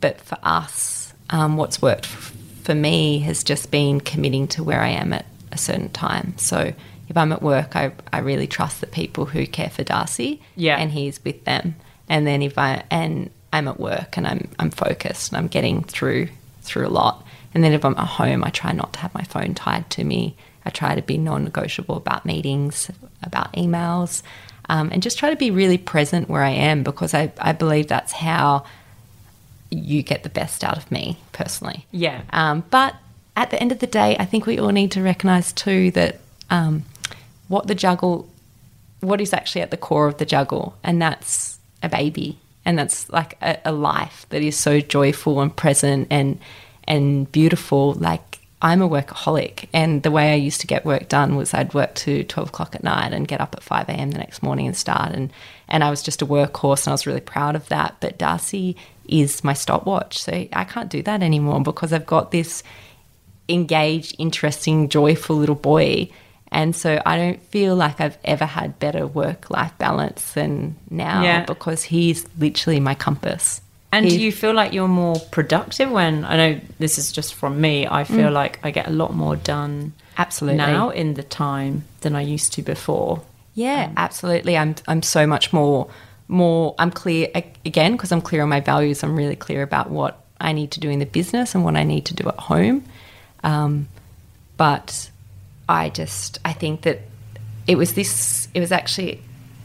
But 0.00 0.20
for 0.20 0.38
us, 0.42 1.12
um, 1.30 1.56
what's 1.56 1.80
worked 1.82 2.04
f- 2.06 2.34
for 2.64 2.74
me 2.74 3.20
has 3.20 3.44
just 3.44 3.70
been 3.70 4.00
committing 4.00 4.48
to 4.48 4.64
where 4.64 4.80
I 4.80 4.88
am 4.88 5.12
at 5.12 5.26
a 5.52 5.58
certain 5.58 5.88
time. 5.90 6.36
So 6.38 6.72
if 7.08 7.16
I'm 7.16 7.32
at 7.32 7.42
work, 7.42 7.74
I, 7.76 7.92
I 8.12 8.18
really 8.20 8.46
trust 8.46 8.80
the 8.80 8.86
people 8.86 9.24
who 9.26 9.46
care 9.46 9.70
for 9.70 9.82
Darcy, 9.84 10.40
Yeah. 10.56 10.76
and 10.76 10.90
he's 10.90 11.22
with 11.24 11.44
them. 11.44 11.76
And 12.08 12.26
then 12.26 12.42
if 12.42 12.58
I 12.58 12.84
and 12.90 13.30
I'm 13.52 13.68
at 13.68 13.78
work 13.80 14.16
and 14.16 14.26
I'm 14.26 14.48
I'm 14.58 14.70
focused 14.70 15.30
and 15.32 15.38
I'm 15.38 15.48
getting 15.48 15.82
through 15.84 16.28
through 16.68 16.86
a 16.86 16.90
lot. 16.90 17.24
And 17.54 17.64
then 17.64 17.72
if 17.72 17.84
I'm 17.84 17.96
at 17.96 18.06
home, 18.06 18.44
I 18.44 18.50
try 18.50 18.72
not 18.72 18.92
to 18.92 18.98
have 19.00 19.14
my 19.14 19.24
phone 19.24 19.54
tied 19.54 19.88
to 19.90 20.04
me. 20.04 20.36
I 20.64 20.70
try 20.70 20.94
to 20.94 21.02
be 21.02 21.16
non-negotiable 21.16 21.96
about 21.96 22.26
meetings, 22.26 22.90
about 23.22 23.52
emails, 23.54 24.22
um, 24.68 24.90
and 24.92 25.02
just 25.02 25.18
try 25.18 25.30
to 25.30 25.36
be 25.36 25.50
really 25.50 25.78
present 25.78 26.28
where 26.28 26.42
I 26.42 26.50
am 26.50 26.82
because 26.82 27.14
I, 27.14 27.32
I 27.38 27.52
believe 27.52 27.88
that's 27.88 28.12
how 28.12 28.64
you 29.70 30.02
get 30.02 30.22
the 30.22 30.28
best 30.28 30.62
out 30.62 30.76
of 30.76 30.90
me 30.90 31.18
personally. 31.32 31.86
Yeah. 31.90 32.22
Um, 32.30 32.64
but 32.70 32.94
at 33.34 33.50
the 33.50 33.60
end 33.60 33.72
of 33.72 33.78
the 33.78 33.86
day, 33.86 34.16
I 34.18 34.24
think 34.24 34.46
we 34.46 34.58
all 34.58 34.70
need 34.70 34.92
to 34.92 35.02
recognize 35.02 35.52
too 35.52 35.90
that 35.92 36.20
um, 36.50 36.84
what 37.48 37.66
the 37.66 37.74
juggle, 37.74 38.28
what 39.00 39.20
is 39.20 39.32
actually 39.32 39.62
at 39.62 39.70
the 39.70 39.76
core 39.76 40.06
of 40.06 40.18
the 40.18 40.26
juggle, 40.26 40.76
and 40.82 41.00
that's 41.00 41.58
a 41.82 41.88
baby, 41.88 42.38
and 42.68 42.78
that's 42.78 43.08
like 43.08 43.38
a, 43.40 43.58
a 43.64 43.72
life 43.72 44.26
that 44.28 44.42
is 44.42 44.54
so 44.54 44.78
joyful 44.78 45.40
and 45.40 45.56
present 45.56 46.06
and 46.10 46.38
and 46.84 47.32
beautiful. 47.32 47.94
Like 47.94 48.40
I'm 48.60 48.82
a 48.82 48.88
workaholic, 48.88 49.68
and 49.72 50.02
the 50.02 50.10
way 50.10 50.32
I 50.32 50.34
used 50.34 50.60
to 50.60 50.66
get 50.66 50.84
work 50.84 51.08
done 51.08 51.34
was 51.34 51.54
I'd 51.54 51.72
work 51.72 51.94
to 52.04 52.24
twelve 52.24 52.50
o'clock 52.50 52.74
at 52.74 52.84
night 52.84 53.14
and 53.14 53.26
get 53.26 53.40
up 53.40 53.54
at 53.56 53.62
five 53.62 53.88
a.m. 53.88 54.10
the 54.10 54.18
next 54.18 54.42
morning 54.42 54.66
and 54.66 54.76
start, 54.76 55.12
and 55.12 55.32
and 55.66 55.82
I 55.82 55.88
was 55.88 56.02
just 56.02 56.20
a 56.20 56.26
workhorse, 56.26 56.84
and 56.84 56.88
I 56.88 56.92
was 56.92 57.06
really 57.06 57.22
proud 57.22 57.56
of 57.56 57.66
that. 57.70 57.96
But 58.00 58.18
Darcy 58.18 58.76
is 59.08 59.42
my 59.42 59.54
stopwatch, 59.54 60.18
so 60.18 60.32
I 60.52 60.64
can't 60.64 60.90
do 60.90 61.02
that 61.04 61.22
anymore 61.22 61.62
because 61.62 61.94
I've 61.94 62.04
got 62.04 62.32
this 62.32 62.62
engaged, 63.48 64.14
interesting, 64.18 64.90
joyful 64.90 65.36
little 65.36 65.54
boy. 65.54 66.10
And 66.50 66.74
so 66.74 67.00
I 67.04 67.16
don't 67.16 67.42
feel 67.44 67.76
like 67.76 68.00
I've 68.00 68.16
ever 68.24 68.44
had 68.46 68.78
better 68.78 69.06
work 69.06 69.50
life 69.50 69.72
balance 69.78 70.32
than 70.32 70.76
now 70.90 71.22
Yeah. 71.22 71.44
because 71.44 71.82
he's 71.84 72.26
literally 72.38 72.80
my 72.80 72.94
compass. 72.94 73.60
And 73.92 74.04
He- 74.04 74.10
do 74.16 74.22
you 74.22 74.32
feel 74.32 74.52
like 74.54 74.72
you're 74.72 74.88
more 74.88 75.18
productive 75.30 75.90
when 75.90 76.24
I 76.24 76.36
know 76.36 76.60
this 76.78 76.98
is 76.98 77.10
just 77.12 77.34
from 77.34 77.60
me? 77.60 77.86
I 77.86 78.04
feel 78.04 78.30
like 78.30 78.58
I 78.62 78.70
get 78.70 78.86
a 78.86 78.90
lot 78.90 79.14
more 79.14 79.36
done 79.36 79.92
Absolutely. 80.18 80.58
now 80.58 80.90
in 80.90 81.14
the 81.14 81.22
time 81.22 81.84
than 82.00 82.14
I 82.14 82.20
used 82.20 82.52
to 82.54 82.62
before. 82.62 83.22
Yeah, 83.54 83.90
absolutely. 83.96 84.56
I'm 84.56 84.74
I'm 84.86 85.02
so 85.02 85.26
much 85.26 85.52
more 85.52 85.88
more 86.28 86.74
I'm 86.78 86.90
clear 86.90 87.28
again 87.64 87.92
because 87.92 88.12
I'm 88.12 88.20
clear 88.20 88.42
on 88.42 88.48
my 88.50 88.60
values. 88.60 89.02
I'm 89.02 89.16
really 89.16 89.36
clear 89.36 89.62
about 89.62 89.90
what 89.90 90.20
I 90.40 90.52
need 90.52 90.70
to 90.72 90.80
do 90.80 90.90
in 90.90 90.98
the 90.98 91.06
business 91.06 91.54
and 91.54 91.64
what 91.64 91.74
I 91.76 91.82
need 91.84 92.04
to 92.06 92.14
do 92.14 92.28
at 92.28 92.36
home. 92.38 92.84
Um, 93.42 93.88
but 94.58 95.10
I 95.68 95.90
just 95.90 96.38
I 96.44 96.52
think 96.52 96.82
that 96.82 97.00
it 97.66 97.76
was 97.76 97.94
this. 97.94 98.48
It 98.54 98.60
was 98.60 98.72
actually 98.72 99.20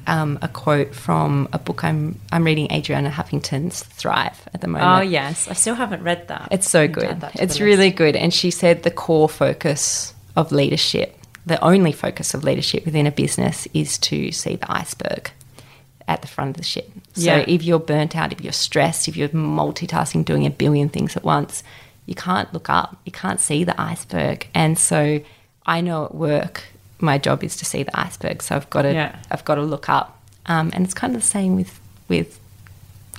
um, 0.07 0.37
a 0.41 0.47
quote 0.49 0.93
from 0.93 1.47
a 1.53 1.59
book 1.59 1.83
I'm 1.83 2.19
I'm 2.31 2.43
reading, 2.43 2.71
Adriana 2.71 3.09
Huffington's 3.09 3.83
Thrive 3.83 4.47
at 4.53 4.61
the 4.61 4.67
moment. 4.67 4.91
Oh 4.91 5.01
yes, 5.01 5.47
I 5.47 5.53
still 5.53 5.75
haven't 5.75 6.03
read 6.03 6.27
that. 6.27 6.49
It's 6.51 6.69
so 6.69 6.87
good. 6.87 7.05
add 7.05 7.21
that 7.21 7.31
to 7.31 7.37
the 7.37 7.43
It's 7.43 7.53
list. 7.53 7.61
really 7.61 7.91
good. 7.91 8.15
And 8.15 8.33
she 8.33 8.51
said 8.51 8.83
the 8.83 8.91
core 8.91 9.29
focus 9.29 10.13
of 10.35 10.51
leadership, 10.51 11.17
the 11.45 11.61
only 11.63 11.91
focus 11.93 12.33
of 12.33 12.43
leadership 12.43 12.83
within 12.85 13.07
a 13.07 13.11
business 13.11 13.67
is 13.73 13.97
to 13.99 14.31
see 14.31 14.55
the 14.57 14.69
iceberg 14.71 15.31
at 16.05 16.21
the 16.21 16.27
front 16.27 16.49
of 16.49 16.57
the 16.57 16.63
ship. 16.63 16.91
So 17.13 17.21
Yeah. 17.21 17.45
if 17.47 17.63
you're 17.63 17.79
burnt 17.79 18.13
out, 18.17 18.33
if 18.33 18.41
you're 18.41 18.51
stressed, 18.51 19.07
if 19.07 19.15
you're 19.15 19.29
multitasking, 19.29 20.25
doing 20.25 20.45
a 20.45 20.49
billion 20.49 20.89
things 20.89 21.15
at 21.15 21.23
once, 21.23 21.63
you 22.07 22.15
can't 22.15 22.51
look 22.53 22.69
up. 22.69 22.97
You 23.05 23.13
can't 23.13 23.39
see 23.39 23.63
the 23.63 23.79
iceberg. 23.79 24.47
And 24.53 24.77
so 24.77 25.21
I 25.65 25.81
know 25.81 26.05
at 26.05 26.15
work, 26.15 26.63
my 26.99 27.17
job 27.17 27.43
is 27.43 27.55
to 27.57 27.65
see 27.65 27.83
the 27.83 27.97
iceberg. 27.99 28.41
So 28.41 28.55
I've 28.55 28.69
got 28.69 28.83
to, 28.83 28.93
Yeah. 28.93 29.15
I've 29.31 29.45
got 29.45 29.55
to 29.55 29.61
look 29.61 29.89
up. 29.89 30.19
Um, 30.45 30.71
and 30.73 30.83
it's 30.85 30.93
kind 30.93 31.15
of 31.15 31.21
the 31.21 31.27
same 31.27 31.55
with, 31.55 31.79
with, 32.09 32.39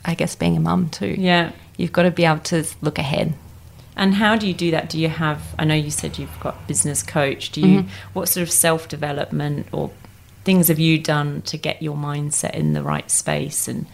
I 0.04 0.14
guess, 0.14 0.34
being 0.36 0.56
a 0.56 0.60
mum 0.60 0.88
too. 0.90 1.14
Yeah. 1.18 1.52
You've 1.76 1.92
got 1.92 2.02
to 2.02 2.10
be 2.10 2.24
able 2.24 2.40
to 2.40 2.64
look 2.82 2.98
ahead. 2.98 3.34
And 3.96 4.14
how 4.16 4.36
do 4.36 4.46
you 4.48 4.54
do 4.54 4.70
that? 4.72 4.90
Do 4.90 4.98
you 4.98 5.08
have? 5.08 5.54
I 5.58 5.64
know 5.64 5.74
you 5.74 5.90
said 5.90 6.18
you've 6.18 6.40
got 6.40 6.66
business 6.66 7.02
coach. 7.02 7.50
Do 7.52 7.60
you? 7.60 7.84
What 8.12 8.28
sort 8.28 8.42
of 8.42 8.50
self 8.50 8.88
development 8.88 9.68
or 9.70 9.90
things 10.42 10.66
have 10.68 10.80
you 10.80 10.98
done 10.98 11.42
to 11.42 11.56
get 11.56 11.80
your 11.80 11.96
mindset 11.96 12.54
in 12.54 12.72
the 12.72 12.82
right 12.82 13.08
space 13.10 13.68
and 13.68 13.86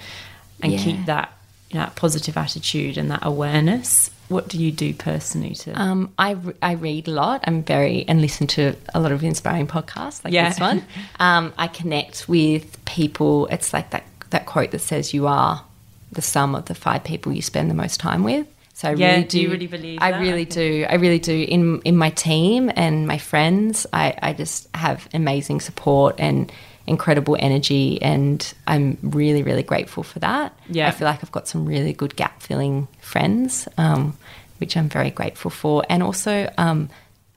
and 0.63 0.73
Yeah. 0.73 0.79
keep 0.83 1.05
that 1.07 1.33
you 1.71 1.79
know, 1.79 1.85
that 1.85 1.97
positive 1.97 2.39
attitude 2.39 2.97
and 2.97 3.11
that 3.11 3.21
awareness? 3.23 4.11
What 4.31 4.49
do 4.49 4.57
you 4.59 4.71
do 4.73 4.95
personally 4.95 5.55
to? 5.57 5.73
Um, 5.73 6.13
I, 6.19 6.37
I 6.63 6.73
read 6.73 7.09
a 7.09 7.11
lot. 7.11 7.43
I'm 7.47 7.63
very 7.65 8.05
and 8.09 8.21
listen 8.23 8.47
to 8.49 8.75
a 8.95 9.01
lot 9.01 9.13
of 9.13 9.23
inspiring 9.25 9.67
podcasts 9.67 10.25
like 10.25 10.33
Yeah. 10.33 10.49
this 10.49 10.61
one. 10.61 10.85
Um, 11.21 11.53
I 11.59 11.67
connect 11.67 12.29
with 12.29 12.83
people. 12.85 13.47
It's 13.49 13.73
like 13.73 13.91
that 13.91 14.05
that 14.31 14.47
quote 14.47 14.71
that 14.71 14.79
says 14.81 15.13
you 15.13 15.27
are 15.27 15.65
the 16.13 16.23
sum 16.23 16.55
of 16.55 16.65
the 16.67 16.75
five 16.75 17.03
people 17.05 17.33
you 17.33 17.43
spend 17.43 17.69
the 17.71 17.75
most 17.75 17.99
time 18.01 18.23
with. 18.25 18.47
So 18.75 18.89
I 18.89 18.95
Yeah, 18.95 19.11
really 19.11 19.23
do 19.25 19.29
do. 19.29 19.41
you 19.43 19.51
really 19.51 19.67
believe 19.67 19.99
I 20.01 20.13
that? 20.13 20.21
really 20.21 20.45
do. 20.45 20.87
I 20.89 20.95
really 20.95 21.19
do. 21.19 21.35
In 21.49 21.81
in 21.83 21.97
my 21.97 22.11
team 22.11 22.71
and 22.77 23.07
my 23.09 23.19
friends, 23.19 23.87
I, 23.93 24.15
I 24.23 24.33
just 24.33 24.69
have 24.75 25.09
amazing 25.13 25.61
support 25.61 26.15
and 26.19 26.51
incredible 26.87 27.37
energy, 27.39 28.01
and 28.03 28.55
I'm 28.67 28.97
really 29.03 29.43
really 29.43 29.63
grateful 29.63 30.03
for 30.03 30.19
that. 30.21 30.59
Yeah. 30.69 30.89
I 30.89 30.93
feel 30.93 31.07
like 31.07 31.21
I've 31.23 31.33
got 31.33 31.47
some 31.49 31.67
really 31.67 31.93
good 31.93 32.15
gap 32.17 32.43
filling 32.43 32.89
friends, 33.11 33.69
um, 33.77 34.17
which 34.59 34.77
I'm 34.77 34.89
very 34.89 35.11
grateful 35.11 35.51
for. 35.51 35.85
And 35.89 36.03
also, 36.03 36.51
um, 36.57 36.89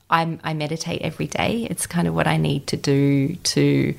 I'm, 0.10 0.40
I 0.44 0.54
meditate 0.54 1.02
every 1.02 1.28
day. 1.28 1.68
It's 1.70 1.88
kind 1.88 2.08
of 2.08 2.14
what 2.14 2.28
I 2.28 2.38
need 2.38 2.68
to 2.68 2.78
do 2.78 3.36
to 3.36 3.96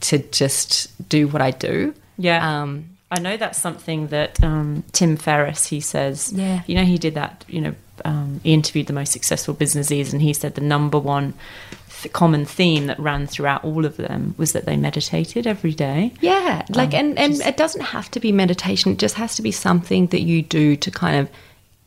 to 0.00 0.18
just 0.30 1.08
do 1.08 1.26
what 1.26 1.42
I 1.42 1.50
do. 1.50 1.92
Yeah. 2.18 2.62
Um, 2.62 2.70
I 3.10 3.20
know 3.20 3.36
that's 3.36 3.58
something 3.58 4.08
that 4.08 4.42
um, 4.42 4.84
Tim 4.92 5.16
Ferriss 5.16 5.66
he 5.66 5.80
says. 5.80 6.32
Yeah. 6.32 6.62
You 6.66 6.74
know, 6.76 6.84
he 6.84 6.98
did 6.98 7.14
that. 7.14 7.44
You 7.48 7.60
know, 7.60 7.74
um, 8.04 8.40
he 8.42 8.52
interviewed 8.52 8.86
the 8.86 8.92
most 8.92 9.12
successful 9.12 9.54
businesses, 9.54 10.12
and 10.12 10.22
he 10.22 10.32
said 10.32 10.54
the 10.54 10.60
number 10.60 10.98
one 10.98 11.34
th- 12.02 12.12
common 12.12 12.44
theme 12.44 12.86
that 12.86 12.98
ran 12.98 13.26
throughout 13.26 13.64
all 13.64 13.84
of 13.84 13.96
them 13.96 14.34
was 14.38 14.52
that 14.52 14.64
they 14.66 14.76
meditated 14.76 15.46
every 15.46 15.72
day. 15.74 16.12
Yeah, 16.20 16.64
like 16.70 16.94
Um, 16.94 17.00
and 17.00 17.18
and 17.18 17.32
just- 17.34 17.46
it 17.46 17.56
doesn't 17.56 17.82
have 17.82 18.10
to 18.12 18.20
be 18.20 18.32
meditation. 18.32 18.92
It 18.92 18.98
just 18.98 19.14
has 19.16 19.34
to 19.36 19.42
be 19.42 19.52
something 19.52 20.06
that 20.08 20.22
you 20.22 20.42
do 20.42 20.76
to 20.76 20.90
kind 20.90 21.16
of 21.18 21.28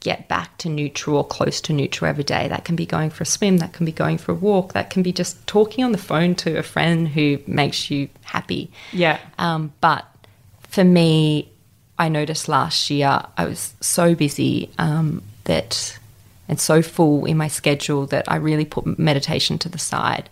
get 0.02 0.30
back 0.30 0.58
to 0.58 0.70
neutral 0.70 1.18
or 1.18 1.26
close 1.26 1.60
to 1.60 1.74
neutral 1.74 2.10
every 2.10 2.24
day. 2.24 2.48
That 2.48 2.64
can 2.64 2.78
be 2.78 2.86
going 2.86 3.10
for 3.10 3.24
a 3.24 3.26
swim, 3.26 3.58
that 3.58 3.74
can 3.74 3.86
be 3.86 3.92
going 3.92 4.18
for 4.18 4.32
a 4.32 4.36
walk, 4.36 4.72
that 4.74 4.90
can 4.90 5.04
be 5.04 5.12
just 5.12 5.46
talking 5.46 5.84
on 5.84 5.92
the 5.92 5.98
phone 5.98 6.36
to 6.36 6.58
a 6.58 6.64
friend 6.64 7.10
who 7.10 7.40
makes 7.48 7.92
you 7.92 8.08
happy. 8.24 8.72
Yeah. 8.94 9.18
Um, 9.38 9.74
but 9.82 10.06
for 10.70 10.86
me, 10.86 11.50
I 11.98 12.08
noticed 12.08 12.48
last 12.48 12.90
year 12.90 13.22
I 13.38 13.44
was 13.46 13.74
so 13.82 14.16
busy 14.16 14.70
um, 14.78 15.22
that 15.44 15.98
and 16.50 16.60
so 16.60 16.82
full 16.82 17.26
in 17.26 17.38
my 17.38 17.48
schedule 17.48 18.06
that 18.08 18.26
I 18.30 18.36
really 18.38 18.66
put 18.66 19.00
meditation 19.00 19.58
to 19.60 19.70
the 19.70 19.78
side. 19.78 20.30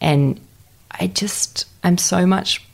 And 0.00 0.40
I 0.90 1.06
just, 1.06 1.66
I'm 1.84 1.98
so 1.98 2.26
much 2.26 2.66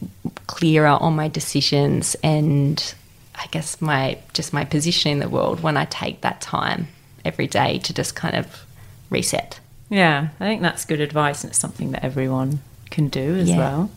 clearer 0.46 0.86
on 0.88 1.14
my 1.16 1.28
decisions 1.28 2.16
and 2.22 2.94
I 3.34 3.46
guess 3.50 3.80
my, 3.82 4.18
just 4.32 4.52
my 4.52 4.64
position 4.64 5.12
in 5.12 5.18
the 5.18 5.28
world 5.28 5.60
when 5.62 5.76
I 5.76 5.84
take 5.84 6.22
that 6.22 6.40
time 6.40 6.88
every 7.24 7.46
day 7.46 7.78
to 7.80 7.92
just 7.92 8.14
kind 8.14 8.36
of 8.36 8.64
reset. 9.10 9.60
Yeah, 9.90 10.28
I 10.40 10.44
think 10.44 10.62
that's 10.62 10.84
good 10.84 11.00
advice, 11.00 11.42
and 11.44 11.50
it's 11.50 11.58
something 11.58 11.92
that 11.92 12.04
everyone 12.04 12.60
can 12.90 13.08
do 13.08 13.36
as 13.36 13.48
Yeah. 13.48 13.56
well. 13.58 13.90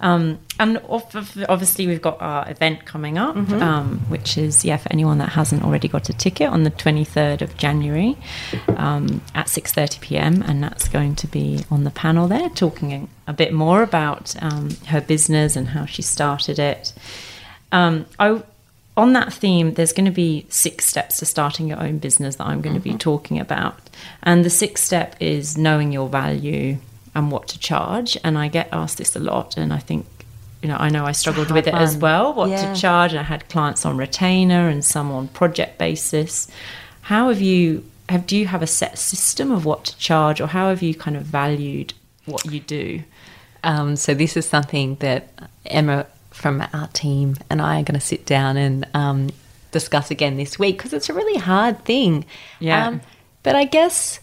Um, 0.00 0.38
and 0.60 0.78
ob- 0.88 1.12
obviously, 1.48 1.86
we've 1.86 2.02
got 2.02 2.20
our 2.20 2.48
event 2.50 2.84
coming 2.84 3.16
up, 3.18 3.34
Mm-hmm. 3.36 3.62
um, 3.62 3.98
which 4.08 4.36
is 4.36 4.64
yeah 4.64 4.76
for 4.76 4.92
anyone 4.92 5.18
that 5.18 5.30
hasn't 5.30 5.62
already 5.64 5.88
got 5.88 6.08
a 6.08 6.12
ticket 6.12 6.48
on 6.48 6.64
the 6.64 6.70
twenty 6.70 7.04
third 7.04 7.42
of 7.42 7.56
January 7.56 8.16
um, 8.76 9.22
at 9.34 9.48
six 9.48 9.72
thirty 9.72 9.98
pm, 10.00 10.42
and 10.42 10.62
that's 10.62 10.88
going 10.88 11.14
to 11.16 11.26
be 11.26 11.64
on 11.70 11.84
the 11.84 11.90
panel 11.90 12.28
there, 12.28 12.48
talking 12.50 13.08
a 13.26 13.32
bit 13.32 13.52
more 13.52 13.82
about 13.82 14.34
um, 14.42 14.70
her 14.88 15.00
business 15.00 15.56
and 15.56 15.68
how 15.68 15.86
she 15.86 16.02
started 16.02 16.58
it. 16.58 16.92
Um, 17.72 18.06
I 18.18 18.42
on 18.98 19.12
that 19.12 19.30
theme, 19.32 19.74
there's 19.74 19.92
going 19.92 20.06
to 20.06 20.10
be 20.10 20.46
six 20.48 20.86
steps 20.86 21.18
to 21.18 21.26
starting 21.26 21.68
your 21.68 21.78
own 21.82 21.98
business 21.98 22.36
that 22.36 22.46
I'm 22.46 22.62
going 22.62 22.76
to 22.76 22.80
be 22.80 22.94
talking 22.94 23.38
about. 23.38 23.78
And 24.22 24.42
the 24.42 24.48
sixth 24.48 24.84
step 24.84 25.16
is 25.20 25.58
knowing 25.58 25.92
your 25.92 26.08
value 26.08 26.78
and 27.16 27.32
what 27.32 27.48
to 27.48 27.58
charge. 27.58 28.16
And 28.22 28.38
I 28.38 28.46
get 28.48 28.68
asked 28.72 28.98
this 28.98 29.16
a 29.16 29.18
lot, 29.18 29.56
and 29.56 29.72
I 29.72 29.78
think, 29.78 30.06
you 30.62 30.68
know, 30.68 30.76
I 30.78 30.88
know 30.90 31.04
I 31.04 31.12
struggled 31.12 31.50
with 31.50 31.66
it 31.66 31.74
as 31.74 31.96
well, 31.96 32.32
what 32.34 32.50
Yeah. 32.50 32.72
to 32.72 32.80
charge. 32.80 33.12
And 33.12 33.20
I 33.20 33.24
had 33.24 33.48
clients 33.48 33.84
on 33.86 33.96
retainer 33.96 34.68
and 34.68 34.84
some 34.84 35.10
on 35.10 35.28
project 35.28 35.78
basis. 35.78 36.46
How 37.02 37.28
have 37.30 37.40
you 37.40 37.84
have 38.08 38.24
do 38.26 38.36
you 38.36 38.46
have 38.46 38.62
a 38.62 38.66
set 38.68 38.98
system 38.98 39.50
of 39.50 39.64
what 39.64 39.84
to 39.86 39.96
charge, 39.98 40.40
or 40.40 40.46
how 40.46 40.68
have 40.68 40.82
you 40.82 40.94
kind 40.94 41.16
of 41.16 41.24
valued 41.24 41.94
what 42.26 42.44
you 42.44 42.60
do? 42.60 43.02
Um, 43.64 43.96
so 43.96 44.14
this 44.14 44.36
is 44.36 44.46
something 44.48 44.96
that 45.00 45.28
Emma 45.64 46.06
from 46.30 46.62
our 46.72 46.86
team 46.92 47.34
and 47.48 47.60
I 47.62 47.80
are 47.80 47.82
going 47.84 47.98
to 47.98 48.06
sit 48.06 48.26
down 48.26 48.56
and 48.58 48.86
um, 48.94 49.30
discuss 49.72 50.10
again 50.10 50.36
this 50.36 50.58
week 50.58 50.76
because 50.76 50.92
it's 50.92 51.08
a 51.08 51.14
really 51.14 51.40
hard 51.40 51.84
thing. 51.84 52.24
Yeah. 52.60 52.86
Um, 52.88 53.00
but 53.42 53.56
I 53.56 53.64
guess 53.64 54.20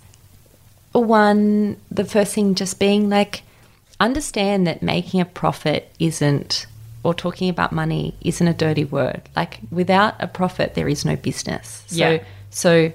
one, 1.00 1.78
the 1.92 2.06
first 2.06 2.34
thing 2.36 2.56
just 2.56 2.80
being 2.80 3.10
like, 3.10 3.44
understand 4.00 4.68
that 4.68 4.82
making 4.82 5.22
a 5.22 5.26
profit 5.26 5.92
isn't, 6.00 6.66
or 7.04 7.14
talking 7.14 7.50
about 7.50 7.72
money 7.72 8.16
isn't 8.22 8.48
a 8.48 8.54
dirty 8.54 8.86
word. 8.86 9.22
Like 9.36 9.60
without 9.72 10.16
a 10.20 10.28
profit, 10.28 10.76
there 10.76 10.88
is 10.88 11.06
no 11.06 11.16
business. 11.16 11.84
So, 11.88 11.96
Yeah. 11.96 12.24
so, 12.50 12.92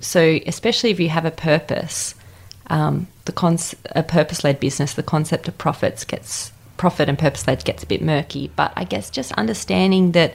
so 0.00 0.38
especially 0.46 0.90
if 0.90 1.00
you 1.00 1.08
have 1.08 1.24
a 1.24 1.30
purpose, 1.30 2.14
um, 2.68 3.06
the 3.24 3.32
cons- 3.32 3.74
a 3.94 4.02
purpose-led 4.02 4.60
business, 4.60 4.94
the 4.94 5.02
concept 5.02 5.48
of 5.48 5.56
profits 5.58 6.04
gets 6.04 6.52
profit 6.76 7.08
and 7.08 7.18
purpose-led 7.18 7.64
gets 7.64 7.82
a 7.82 7.86
bit 7.86 8.02
murky. 8.02 8.50
But 8.54 8.72
I 8.76 8.84
guess 8.84 9.08
just 9.10 9.32
understanding 9.32 10.12
that 10.12 10.34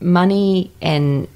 money 0.00 0.70
and 0.82 1.28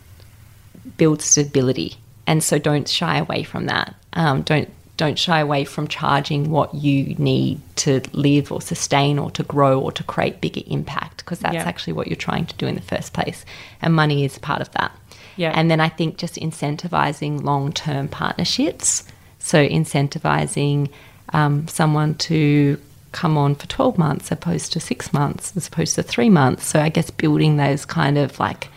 build 0.96 1.22
stability, 1.22 1.96
and 2.28 2.44
so 2.44 2.58
don't 2.58 2.88
shy 2.88 3.18
away 3.18 3.42
from 3.42 3.66
that. 3.66 3.94
Um, 4.12 4.42
don't 4.42 4.68
don't 4.96 5.18
shy 5.18 5.38
away 5.38 5.64
from 5.64 5.86
charging 5.86 6.50
what 6.50 6.74
you 6.74 7.14
need 7.18 7.60
to 7.76 8.00
live 8.12 8.50
or 8.50 8.60
sustain 8.60 9.16
or 9.16 9.30
to 9.30 9.44
grow 9.44 9.80
or 9.80 9.92
to 9.92 10.02
create 10.02 10.40
bigger 10.40 10.62
impact 10.66 11.18
because 11.18 11.38
that's 11.38 11.54
Yeah. 11.54 11.68
actually 11.72 11.92
what 11.92 12.08
you're 12.08 12.16
trying 12.28 12.46
to 12.46 12.54
do 12.56 12.66
in 12.66 12.74
the 12.74 12.80
first 12.94 13.12
place, 13.12 13.44
and 13.82 13.94
money 13.94 14.24
is 14.24 14.38
part 14.38 14.60
of 14.60 14.70
that. 14.72 14.90
Yeah. 15.36 15.52
And 15.54 15.70
then 15.70 15.80
I 15.80 15.88
think 15.88 16.16
just 16.18 16.34
incentivizing 16.34 17.42
long 17.44 17.72
term 17.72 18.08
partnerships. 18.08 19.04
So 19.38 19.58
incentivizing 19.66 20.88
um, 21.32 21.68
someone 21.68 22.14
to 22.28 22.76
come 23.12 23.38
on 23.38 23.54
for 23.54 23.66
12 23.68 23.96
months 23.98 24.32
opposed 24.32 24.72
to 24.72 24.80
six 24.80 25.12
months 25.12 25.56
as 25.56 25.68
opposed 25.68 25.94
to 25.94 26.02
three 26.02 26.28
months. 26.28 26.66
So 26.66 26.80
I 26.80 26.88
guess 26.88 27.08
building 27.10 27.56
those 27.56 27.84
kind 27.84 28.18
of 28.18 28.38
like 28.40 28.68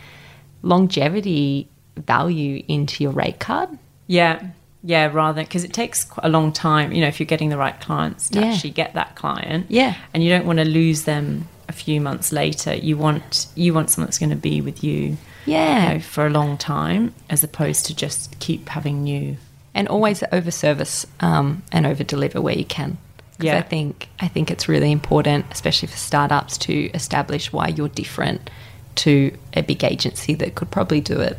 longevity 0.62 1.68
value 1.96 2.62
into 2.68 3.02
your 3.04 3.12
rate 3.12 3.38
card. 3.40 3.68
Yeah. 4.06 4.42
Yeah, 4.84 5.10
rather 5.12 5.42
because 5.42 5.62
it 5.64 5.72
takes 5.72 6.06
a 6.18 6.28
long 6.28 6.52
time. 6.52 6.92
You 6.92 7.02
know, 7.02 7.06
if 7.08 7.20
you're 7.20 7.26
getting 7.26 7.50
the 7.50 7.56
right 7.58 7.78
clients 7.80 8.28
to 8.30 8.40
Yeah. 8.40 8.46
actually 8.46 8.70
get 8.70 8.94
that 8.94 9.14
client. 9.14 9.66
Yeah. 9.68 9.94
and 10.12 10.22
you 10.24 10.30
don't 10.30 10.46
want 10.46 10.58
to 10.58 10.64
lose 10.64 11.02
them 11.04 11.48
a 11.68 11.72
few 11.72 12.00
months 12.00 12.32
later. 12.32 12.74
You 12.74 12.96
want 12.96 13.46
you 13.54 13.72
want 13.74 13.90
someone 13.90 14.06
that's 14.08 14.18
going 14.18 14.30
to 14.30 14.36
be 14.36 14.60
with 14.60 14.82
you, 14.82 15.16
Yeah. 15.46 15.88
you 15.88 15.94
know, 15.94 16.00
for 16.00 16.26
a 16.26 16.30
long 16.30 16.56
time, 16.58 17.14
as 17.30 17.44
opposed 17.44 17.86
to 17.86 17.94
just 17.94 18.38
keep 18.40 18.68
having 18.68 19.04
new. 19.04 19.36
and 19.74 19.88
always 19.88 20.22
over 20.32 20.50
service 20.50 21.06
um, 21.20 21.62
and 21.72 21.86
over 21.86 22.04
deliver 22.04 22.42
where 22.42 22.54
you 22.58 22.64
can 22.66 22.98
Yeah. 23.40 23.56
I 23.56 23.62
think 23.62 24.08
I 24.20 24.28
think 24.28 24.50
it's 24.50 24.68
really 24.68 24.92
important, 24.92 25.46
especially 25.50 25.88
for 25.88 25.96
startups, 25.96 26.58
to 26.66 26.90
establish 26.92 27.52
why 27.54 27.68
you're 27.68 27.88
different 27.88 28.50
to 28.96 29.30
a 29.54 29.62
big 29.62 29.82
agency 29.84 30.34
that 30.34 30.54
could 30.56 30.70
probably 30.70 31.00
do 31.00 31.18
it 31.20 31.38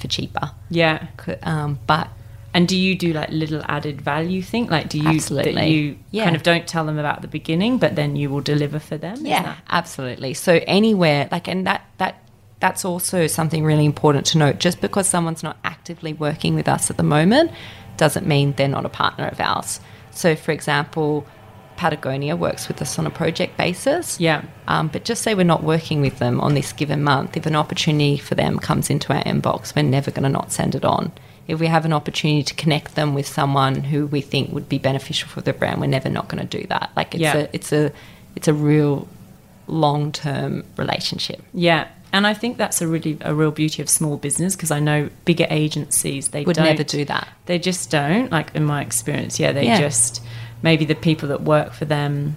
for 0.00 0.08
cheaper. 0.08 0.50
Yeah, 0.70 1.06
Um, 1.42 1.78
but 1.86 2.08
and 2.52 2.66
do 2.66 2.76
you 2.76 2.96
do 2.96 3.12
like 3.12 3.30
little 3.30 3.62
added 3.68 4.00
value 4.00 4.42
thing? 4.42 4.66
Like, 4.66 4.88
do 4.88 4.98
you 4.98 5.20
that 5.20 5.68
you 5.68 5.96
Yeah. 6.10 6.24
kind 6.24 6.34
of 6.34 6.42
don't 6.42 6.66
tell 6.66 6.84
them 6.84 6.98
about 6.98 7.22
the 7.22 7.28
beginning, 7.28 7.78
but 7.78 7.94
then 7.94 8.16
you 8.16 8.28
will 8.30 8.40
deliver 8.40 8.80
for 8.80 8.96
them? 8.96 9.18
Yeah, 9.24 9.42
that- 9.42 9.58
absolutely. 9.70 10.34
So 10.34 10.60
anywhere 10.66 11.28
like, 11.30 11.46
and 11.48 11.66
that 11.66 11.82
that 11.98 12.16
that's 12.58 12.84
also 12.84 13.26
something 13.26 13.64
really 13.64 13.84
important 13.86 14.26
to 14.26 14.38
note. 14.38 14.58
Just 14.58 14.80
because 14.80 15.06
someone's 15.06 15.42
not 15.42 15.56
actively 15.64 16.12
working 16.12 16.54
with 16.54 16.68
us 16.68 16.90
at 16.90 16.96
the 16.96 17.02
moment, 17.04 17.50
doesn't 17.96 18.26
mean 18.26 18.52
they're 18.56 18.68
not 18.68 18.84
a 18.84 18.90
partner 18.90 19.26
of 19.28 19.40
ours. 19.40 19.80
So, 20.10 20.34
for 20.34 20.50
example, 20.52 21.24
Patagonia 21.80 22.36
works 22.36 22.68
with 22.68 22.82
us 22.82 22.98
on 22.98 23.06
a 23.06 23.10
project 23.10 23.56
basis. 23.56 24.20
Yeah. 24.20 24.42
Um, 24.68 24.88
but 24.88 25.02
just 25.06 25.22
say 25.22 25.34
we're 25.34 25.44
not 25.44 25.62
working 25.62 26.02
with 26.02 26.18
them 26.18 26.38
on 26.38 26.52
this 26.52 26.74
given 26.74 27.02
month. 27.02 27.38
If 27.38 27.46
an 27.46 27.56
opportunity 27.56 28.18
for 28.18 28.34
them 28.34 28.58
comes 28.58 28.90
into 28.90 29.14
our 29.14 29.24
inbox, 29.24 29.74
we're 29.74 29.80
never 29.82 30.10
going 30.10 30.24
to 30.24 30.28
not 30.28 30.52
send 30.52 30.74
it 30.74 30.84
on. 30.84 31.10
If 31.48 31.58
we 31.58 31.68
have 31.68 31.86
an 31.86 31.94
opportunity 31.94 32.42
to 32.42 32.54
connect 32.54 32.96
them 32.96 33.14
with 33.14 33.26
someone 33.26 33.76
who 33.84 34.06
we 34.06 34.20
think 34.20 34.52
would 34.52 34.68
be 34.68 34.76
beneficial 34.78 35.30
for 35.30 35.40
the 35.40 35.54
brand, 35.54 35.80
we're 35.80 35.86
never 35.86 36.10
not 36.10 36.28
going 36.28 36.46
to 36.46 36.58
do 36.60 36.66
that. 36.66 36.90
Like 36.96 37.14
it's 37.14 37.22
Yeah. 37.22 37.36
a 37.38 37.48
it's 37.54 37.72
a 37.72 37.92
it's 38.36 38.46
a 38.46 38.52
real 38.52 39.08
long 39.66 40.12
term 40.12 40.64
relationship. 40.76 41.40
Yeah, 41.54 41.88
and 42.12 42.26
I 42.26 42.34
think 42.34 42.58
that's 42.58 42.82
a 42.82 42.86
really 42.86 43.16
a 43.22 43.34
real 43.34 43.52
beauty 43.52 43.80
of 43.80 43.88
small 43.88 44.18
business 44.18 44.54
because 44.54 44.70
I 44.70 44.80
know 44.80 45.08
bigger 45.24 45.46
agencies 45.48 46.28
they 46.28 46.44
Would 46.44 46.58
never 46.58 46.84
do 46.84 47.06
that. 47.06 47.26
They 47.46 47.58
just 47.58 47.90
don't. 47.90 48.30
Like 48.30 48.54
in 48.54 48.64
my 48.66 48.82
experience, 48.82 49.40
yeah, 49.40 49.52
they 49.52 49.64
Yeah. 49.64 49.80
just 49.80 50.20
maybe 50.62 50.84
the 50.84 50.94
people 50.94 51.28
that 51.28 51.42
work 51.42 51.72
for 51.72 51.84
them 51.84 52.36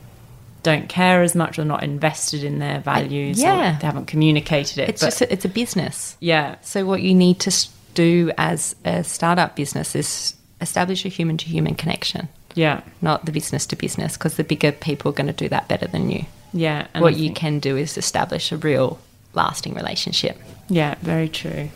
don't 0.64 0.88
care 0.88 1.22
as 1.22 1.36
much 1.36 1.60
or 1.60 1.66
not 1.66 1.84
invested 1.84 2.44
in 2.44 2.60
their 2.60 2.80
values. 2.80 3.40
yeah. 3.42 3.78
they 3.82 3.86
haven't 3.86 4.06
communicated 4.06 4.78
it. 4.80 4.90
It's 4.90 5.02
but 5.02 5.08
just 5.08 5.22
a, 5.22 5.34
it's 5.34 5.46
a 5.46 5.50
business. 5.50 6.16
yeah, 6.22 6.56
So 6.62 6.86
what 6.86 7.02
you 7.02 7.14
need 7.14 7.40
to 7.42 7.68
do 7.94 8.32
as 8.38 8.76
a 8.86 9.04
startup 9.04 9.56
business 9.56 9.94
is 9.96 10.36
establish 10.62 11.04
a 11.06 11.10
human 11.10 11.38
to 11.38 11.46
human 11.46 11.76
connection, 11.76 12.30
yeah, 12.56 12.82
not 13.02 13.26
the 13.26 13.32
business 13.34 13.66
to 13.68 13.76
business, 13.76 14.16
because 14.16 14.38
the 14.38 14.44
bigger 14.46 14.72
people 14.72 15.10
are 15.12 15.14
going 15.14 15.28
to 15.28 15.34
do 15.34 15.50
that 15.50 15.68
better 15.68 15.88
than 15.88 16.10
you. 16.10 16.26
yeah. 16.54 16.88
And 16.94 17.02
what 17.04 17.18
you 17.18 17.34
can 17.34 17.60
do 17.60 17.76
is 17.76 17.98
establish 17.98 18.52
a 18.54 18.58
real 18.58 19.00
lasting 19.34 19.74
relationship. 19.74 20.40
Yeah, 20.70 20.96
very 21.02 21.28
true. 21.28 21.70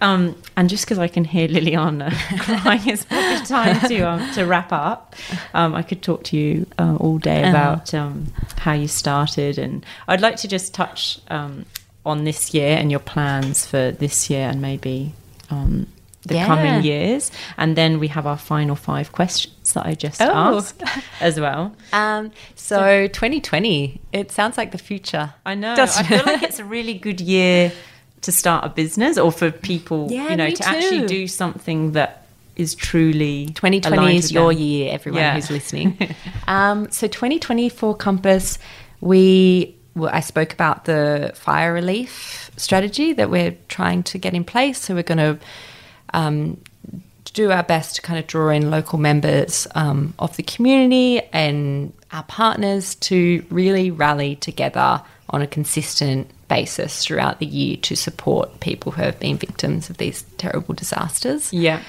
Um, 0.00 0.34
and 0.56 0.68
just 0.70 0.84
because 0.86 0.98
I 0.98 1.08
can 1.08 1.24
hear 1.24 1.46
Liliana 1.48 2.10
crying, 2.40 2.80
it's 2.88 3.04
probably 3.04 3.46
time 3.46 3.88
to 3.88 4.00
um, 4.02 4.32
to 4.34 4.44
wrap 4.46 4.72
up. 4.72 5.14
Um, 5.54 5.74
I 5.74 5.82
could 5.82 6.02
talk 6.02 6.24
to 6.24 6.36
you 6.36 6.66
uh, 6.78 6.96
all 6.96 7.18
day 7.18 7.42
Uh-huh. 7.42 7.50
about 7.50 7.94
um, 7.94 8.32
how 8.58 8.72
you 8.72 8.88
started, 8.88 9.58
and 9.58 9.84
I'd 10.08 10.20
like 10.22 10.36
to 10.36 10.48
just 10.48 10.72
touch 10.74 11.20
um, 11.28 11.66
on 12.06 12.24
this 12.24 12.54
year 12.54 12.76
and 12.78 12.90
your 12.90 13.00
plans 13.00 13.66
for 13.66 13.90
this 13.90 14.30
year 14.30 14.48
and 14.48 14.62
maybe 14.62 15.12
um, 15.50 15.86
the 16.26 16.34
Yeah. 16.36 16.46
coming 16.46 16.82
years. 16.82 17.30
And 17.58 17.76
then 17.76 17.98
we 18.00 18.08
have 18.08 18.26
our 18.26 18.38
final 18.38 18.76
five 18.76 19.12
questions 19.12 19.72
that 19.74 19.84
I 19.86 19.94
just 19.94 20.20
Oh. 20.22 20.56
asked 20.56 20.82
as 21.20 21.38
well. 21.38 21.74
Um, 21.92 22.30
so 22.54 23.06
2020, 23.08 24.00
it 24.12 24.30
sounds 24.30 24.56
like 24.56 24.70
the 24.72 24.78
future. 24.78 25.34
I 25.44 25.54
know. 25.54 25.74
I 25.78 25.86
feel 26.04 26.22
like 26.24 26.42
it's 26.42 26.58
a 26.58 26.64
really 26.64 26.94
good 26.94 27.20
year 27.20 27.72
to 28.22 28.32
start 28.32 28.64
a 28.64 28.68
business 28.68 29.16
or 29.18 29.32
for 29.32 29.50
people, 29.50 30.08
Yeah, 30.10 30.30
you 30.30 30.36
know, 30.36 30.50
to 30.50 30.68
actually 30.68 31.06
do 31.06 31.26
something 31.26 31.92
that 31.92 32.26
is 32.56 32.74
truly 32.74 33.46
2020 33.54 34.16
is 34.16 34.30
your 34.30 34.52
them. 34.52 34.62
year, 34.62 34.92
everyone 34.92 35.20
Yeah. 35.22 35.34
who's 35.34 35.50
listening. 35.50 35.96
um, 36.46 36.90
so 36.90 37.06
2020 37.06 37.68
for 37.70 37.94
Compass, 37.94 38.58
we 39.00 39.74
well, 39.94 40.10
I 40.12 40.20
spoke 40.20 40.52
about 40.52 40.84
the 40.84 41.32
fire 41.34 41.72
relief 41.72 42.50
strategy 42.56 43.12
that 43.14 43.28
we're 43.30 43.56
trying 43.68 44.02
to 44.04 44.18
get 44.18 44.34
in 44.34 44.44
place. 44.44 44.78
So 44.78 44.94
we're 44.94 45.02
going 45.02 45.18
to 45.18 45.38
um, 46.14 46.58
do 47.32 47.50
our 47.50 47.62
best 47.64 47.96
to 47.96 48.02
kind 48.02 48.18
of 48.18 48.26
draw 48.26 48.50
in 48.50 48.70
local 48.70 48.98
members 48.98 49.66
um, 49.74 50.14
of 50.18 50.36
the 50.36 50.42
community 50.44 51.22
and 51.32 51.92
our 52.12 52.22
partners 52.24 52.94
to 52.96 53.44
really 53.50 53.90
rally 53.90 54.36
together 54.36 55.02
on 55.30 55.42
a 55.42 55.46
consistent 55.46 56.30
basis 56.50 57.02
throughout 57.04 57.38
the 57.38 57.46
year 57.46 57.76
to 57.88 57.96
support 57.96 58.60
people 58.60 58.92
who 58.92 59.02
have 59.02 59.18
been 59.18 59.38
victims 59.38 59.88
of 59.88 59.96
these 59.96 60.22
terrible 60.36 60.74
disasters. 60.74 61.50
Yeah. 61.52 61.80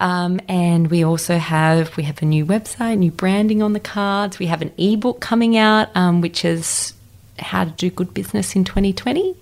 Um, 0.00 0.40
and 0.48 0.90
we 0.90 1.04
also 1.04 1.38
have 1.38 1.96
we 1.96 2.02
have 2.02 2.20
a 2.20 2.24
new 2.26 2.44
website, 2.44 2.98
new 2.98 3.12
branding 3.12 3.62
on 3.62 3.72
the 3.72 3.80
cards. 3.80 4.38
We 4.38 4.46
have 4.46 4.60
an 4.60 4.72
ebook 4.76 5.20
coming 5.20 5.56
out, 5.56 5.88
um, 5.96 6.20
which 6.20 6.44
is 6.44 6.92
how 7.38 7.64
to 7.64 7.70
do 7.70 7.88
good 7.88 8.12
business 8.12 8.54
in 8.56 8.64
2020. 8.64 9.36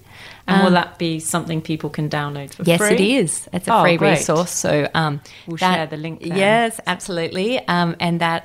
And 0.47 0.61
will 0.61 0.67
Um, 0.69 0.73
that 0.75 0.99
be 0.99 1.19
something 1.21 1.63
people 1.63 1.89
can 1.91 2.09
download 2.11 2.53
for 2.55 2.63
Yes, 2.65 2.79
free? 2.79 2.91
Yes, 2.91 3.01
it 3.01 3.01
is. 3.01 3.49
It's 3.53 3.69
a 3.69 3.75
Oh, 3.75 3.83
free 3.83 3.97
great. 3.97 4.19
resource. 4.19 4.51
So 4.51 4.89
um, 4.95 5.21
We'll 5.47 5.57
share 5.57 5.87
the 5.87 5.97
link 5.97 6.21
then. 6.21 6.37
Yes, 6.37 6.81
absolutely. 6.87 7.67
Um, 7.67 7.95
and 8.01 8.21
that, 8.21 8.43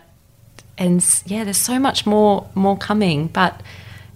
and 0.77 1.03
yeah, 1.25 1.43
there's 1.43 1.57
so 1.57 1.79
much 1.79 2.05
more 2.05 2.47
more 2.55 2.77
coming. 2.77 3.27
But 3.27 3.59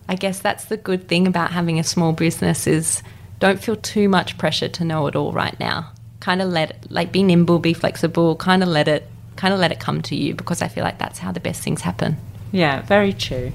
I 0.10 0.16
guess 0.16 0.40
that's 0.40 0.66
the 0.66 0.76
good 0.76 1.08
thing 1.08 1.28
about 1.28 1.52
having 1.52 1.78
a 1.78 1.84
small 1.84 2.14
business 2.14 2.66
is 2.66 3.04
don't 3.40 3.60
feel 3.60 3.76
too 3.76 4.10
much 4.10 4.40
pressure 4.40 4.68
to 4.68 4.84
know 4.84 5.06
it 5.06 5.16
all 5.16 5.32
right 5.32 5.58
now. 5.60 5.92
Kind 6.20 6.42
of 6.42 6.50
let 6.50 6.72
it, 6.72 6.88
like 6.90 7.12
be 7.12 7.22
nimble, 7.22 7.60
be 7.60 7.74
flexible. 7.74 8.36
Kind 8.36 8.64
of 8.64 8.70
let 8.70 8.88
it, 8.88 9.08
kind 9.36 9.54
of 9.54 9.60
let 9.60 9.72
it 9.72 9.80
come 9.80 10.02
to 10.02 10.16
you 10.16 10.34
because 10.34 10.64
I 10.64 10.68
feel 10.68 10.84
like 10.84 10.98
that's 10.98 11.20
how 11.20 11.32
the 11.32 11.40
best 11.40 11.62
things 11.62 11.82
happen. 11.82 12.18
Yeah, 12.52 12.82
very 12.82 13.14
true. 13.14 13.52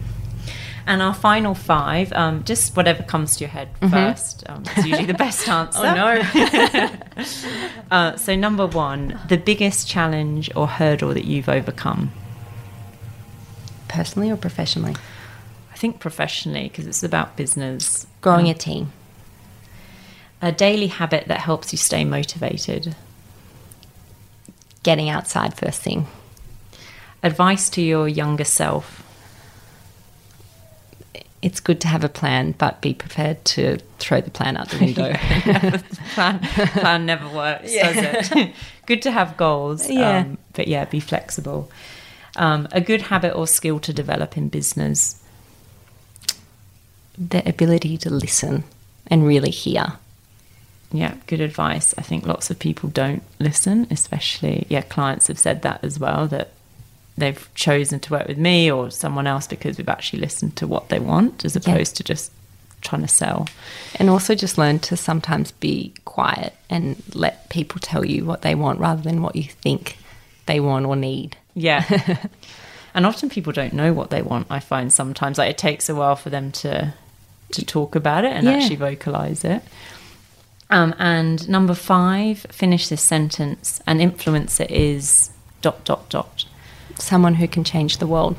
And 0.87 1.03
our 1.03 1.13
final 1.13 1.55
five, 1.55 2.13
um, 2.13 2.45
just 2.45 2.77
whatever 2.77 3.03
comes 3.03 3.37
to 3.39 3.41
your 3.41 3.51
head 3.51 3.71
first. 3.91 4.45
Um, 4.49 4.63
it's 4.77 4.87
usually 4.87 5.07
the 5.07 5.15
best 5.15 5.49
answer. 5.59 5.81
Mm-hmm. 5.81 6.85
no. 6.85 7.01
Uh, 7.91 8.17
so, 8.17 8.35
number 8.35 8.67
one, 8.67 9.21
the 9.29 9.37
biggest 9.37 9.87
challenge 9.87 10.51
or 10.57 10.67
hurdle 10.67 11.15
that 11.15 11.25
you've 11.27 11.49
overcome. 11.49 12.11
Personally 13.89 14.31
or 14.31 14.37
professionally, 14.37 14.97
I 15.75 15.77
think 15.77 15.99
professionally, 15.99 16.69
because 16.69 16.87
it's 16.87 17.03
about 17.03 17.37
business. 17.37 18.07
growing 18.21 18.47
Um, 18.47 18.53
a 18.53 18.55
team. 18.55 18.93
a 20.41 20.53
daily 20.53 20.87
habit 20.87 21.27
that 21.29 21.41
helps 21.41 21.73
you 21.73 21.79
stay 21.79 22.05
motivated. 22.05 22.95
Getting 24.83 25.09
outside 25.11 25.55
first 25.57 25.81
thing. 25.83 26.07
Advice 27.23 27.69
to 27.71 27.83
your 27.83 28.07
younger 28.09 28.45
self. 28.45 29.03
It's 31.43 31.61
good 31.61 31.81
to 31.83 31.89
have 31.89 32.05
a 32.05 32.09
plan, 32.09 32.55
but 32.57 32.81
be 32.81 32.95
prepared 32.95 33.45
to 33.47 33.79
throw 33.99 34.21
the 34.23 34.31
plan 34.31 34.57
out 34.57 34.69
the 34.71 34.79
window. 34.79 35.13
plan, 36.15 36.41
plan 36.41 37.05
never 37.07 37.29
works, 37.29 37.71
does 37.75 38.31
it? 38.33 38.53
good 38.87 39.03
to 39.03 39.11
have 39.11 39.37
goals, 39.37 39.91
Yeah. 39.91 40.21
um, 40.21 40.39
but 40.55 40.69
yeah, 40.69 40.85
be 40.87 41.01
flexible. 41.01 41.71
Um, 42.37 42.67
a 42.73 42.81
good 42.81 43.03
habit 43.03 43.35
or 43.35 43.47
skill 43.47 43.79
to 43.81 43.93
develop 43.93 44.37
in 44.39 44.49
business. 44.49 45.21
The 47.17 47.47
ability 47.49 47.97
to 47.99 48.11
listen 48.11 48.65
and 49.07 49.27
really 49.27 49.51
hear. 49.51 49.95
Yeah, 50.93 51.17
good 51.27 51.41
advice. 51.41 51.95
I 51.99 52.03
think 52.03 52.27
lots 52.27 52.51
of 52.51 52.59
people 52.59 52.89
don't 52.89 53.23
listen, 53.39 53.87
especially, 53.91 54.67
yeah, 54.69 54.83
clients 54.83 55.27
have 55.27 55.39
said 55.39 55.63
that 55.63 55.83
as 55.83 55.99
well, 55.99 56.29
that 56.29 56.53
they've 57.17 57.49
chosen 57.55 58.01
to 58.01 58.13
work 58.13 58.29
with 58.29 58.39
me 58.39 58.71
or 58.71 58.91
someone 58.91 59.27
else 59.27 59.47
because 59.47 59.79
we've 59.79 59.89
actually 59.89 60.21
listened 60.21 60.57
to 60.57 60.67
what 60.67 60.89
they 60.89 60.99
want 60.99 61.45
as 61.45 61.57
opposed 61.57 61.97
to 61.97 62.05
just 62.05 62.33
trying 62.81 63.03
to 63.03 63.09
sell. 63.09 63.49
And 63.97 64.11
also 64.11 64.35
just 64.35 64.59
learn 64.59 64.79
to 64.81 64.97
sometimes 64.97 65.53
be 65.53 65.95
quiet 66.05 66.55
and 66.71 67.03
let 67.15 67.49
people 67.51 67.81
tell 67.81 68.05
you 68.05 68.25
what 68.25 68.43
they 68.43 68.55
want 68.55 68.79
rather 68.79 69.03
than 69.03 69.23
what 69.23 69.37
you 69.37 69.45
think 69.45 69.97
they 70.47 70.61
want 70.61 70.87
or 70.87 70.95
need. 70.95 71.37
Yeah. 71.55 72.19
and 72.95 73.07
often 73.07 73.31
people 73.31 73.53
don't 73.53 73.73
know 73.73 73.93
what 73.93 74.11
they 74.11 74.23
want, 74.23 74.47
I 74.51 74.61
find 74.61 74.93
sometimes. 74.93 75.39
Like 75.39 75.51
it 75.51 75.59
takes 75.59 75.89
a 75.89 75.95
while 75.95 76.17
for 76.17 76.31
them 76.31 76.53
to 76.53 76.95
to 77.55 77.65
talk 77.65 77.95
about 77.95 78.25
it 78.25 78.33
and 78.33 78.47
Yeah. 78.47 78.53
actually 78.55 78.77
vocalize 78.77 79.45
it. 79.45 79.63
Um, 80.71 80.95
and 80.99 81.49
number 81.49 81.75
five, 81.75 82.47
finish 82.51 82.89
this 82.89 83.03
sentence. 83.03 83.81
An 83.87 83.99
influencer 83.99 84.67
is 84.71 85.31
dot 85.63 85.85
dot 85.85 86.09
dot. 86.09 86.45
Someone 86.99 87.35
who 87.35 87.47
can 87.49 87.65
change 87.65 87.99
the 87.99 88.07
world. 88.07 88.37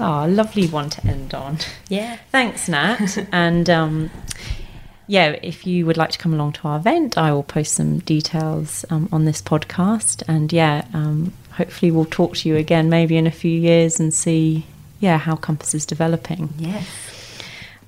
Oh, 0.00 0.26
lovely 0.28 0.66
one 0.66 0.90
to 0.90 1.06
end 1.06 1.34
on. 1.34 1.58
Yeah. 1.88 2.18
Thanks, 2.32 2.68
Nat. 2.68 3.26
and 3.32 3.68
um, 3.70 4.10
yeah, 5.06 5.36
if 5.42 5.66
you 5.66 5.86
would 5.86 5.96
like 5.96 6.10
to 6.10 6.18
come 6.18 6.32
along 6.34 6.52
to 6.54 6.68
our 6.68 6.78
event, 6.78 7.16
I 7.18 7.32
will 7.32 7.42
post 7.42 7.74
some 7.74 7.98
details 8.00 8.84
um, 8.90 9.08
on 9.12 9.24
this 9.24 9.40
podcast. 9.42 10.22
And 10.26 10.52
yeah, 10.52 10.84
um, 10.94 11.32
hopefully 11.52 11.90
we'll 11.90 12.06
talk 12.06 12.36
to 12.38 12.48
you 12.48 12.56
again 12.56 12.88
maybe 12.88 13.16
in 13.16 13.26
a 13.26 13.30
few 13.30 13.50
years 13.58 14.00
and 14.00 14.12
see, 14.14 14.66
yeah, 15.00 15.18
how 15.18 15.36
Compass 15.36 15.74
is 15.74 15.84
developing. 15.86 16.54
Yes. 16.58 16.86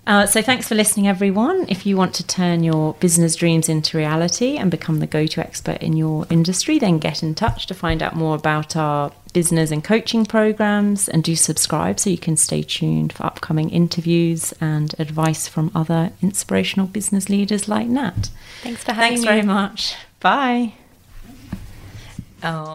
Uh, 0.07 0.25
so 0.25 0.41
thanks 0.41 0.69
for 0.69 0.77
listening, 0.77 1.09
everyone. 1.09 1.67
If 1.69 1.85
you 1.85 1.97
want 1.97 2.15
to 2.15 2.27
turn 2.27 2.63
your 2.63 2.95
business 2.95 3.35
dreams 3.35 3.69
into 3.69 3.97
reality 3.97 4.57
and 4.57 4.71
become 4.71 5.01
the 5.01 5.07
go-to 5.07 5.41
expert 5.41 5.79
in 5.83 5.97
your 5.97 6.27
industry, 6.31 6.79
then 6.79 6.99
get 6.99 7.25
in 7.25 7.35
touch 7.35 7.67
to 7.67 7.75
find 7.75 8.03
out 8.03 8.15
more 8.15 8.37
about 8.37 8.77
our 8.77 9.11
business 9.33 9.73
and 9.73 9.83
coaching 9.83 10.25
programs 10.25 11.09
and 11.09 11.25
do 11.25 11.35
subscribe 11.35 11.99
so 11.99 12.09
you 12.09 12.19
can 12.19 12.37
stay 12.37 12.63
tuned 12.63 13.13
for 13.13 13.27
upcoming 13.27 13.69
interviews 13.71 14.55
and 14.61 14.95
advice 15.01 15.49
from 15.49 15.73
other 15.75 16.13
inspirational 16.23 16.87
business 16.87 17.29
leaders 17.29 17.69
like 17.69 17.89
Nat. 17.89 18.31
Thanks 18.63 18.85
for 18.85 18.93
having 18.93 19.11
Thanks 19.11 19.23
me. 19.23 19.27
Thanks 19.27 19.43
very 19.43 19.43
much. 19.43 19.97
Bye. 20.21 20.75
Oh. 22.45 22.75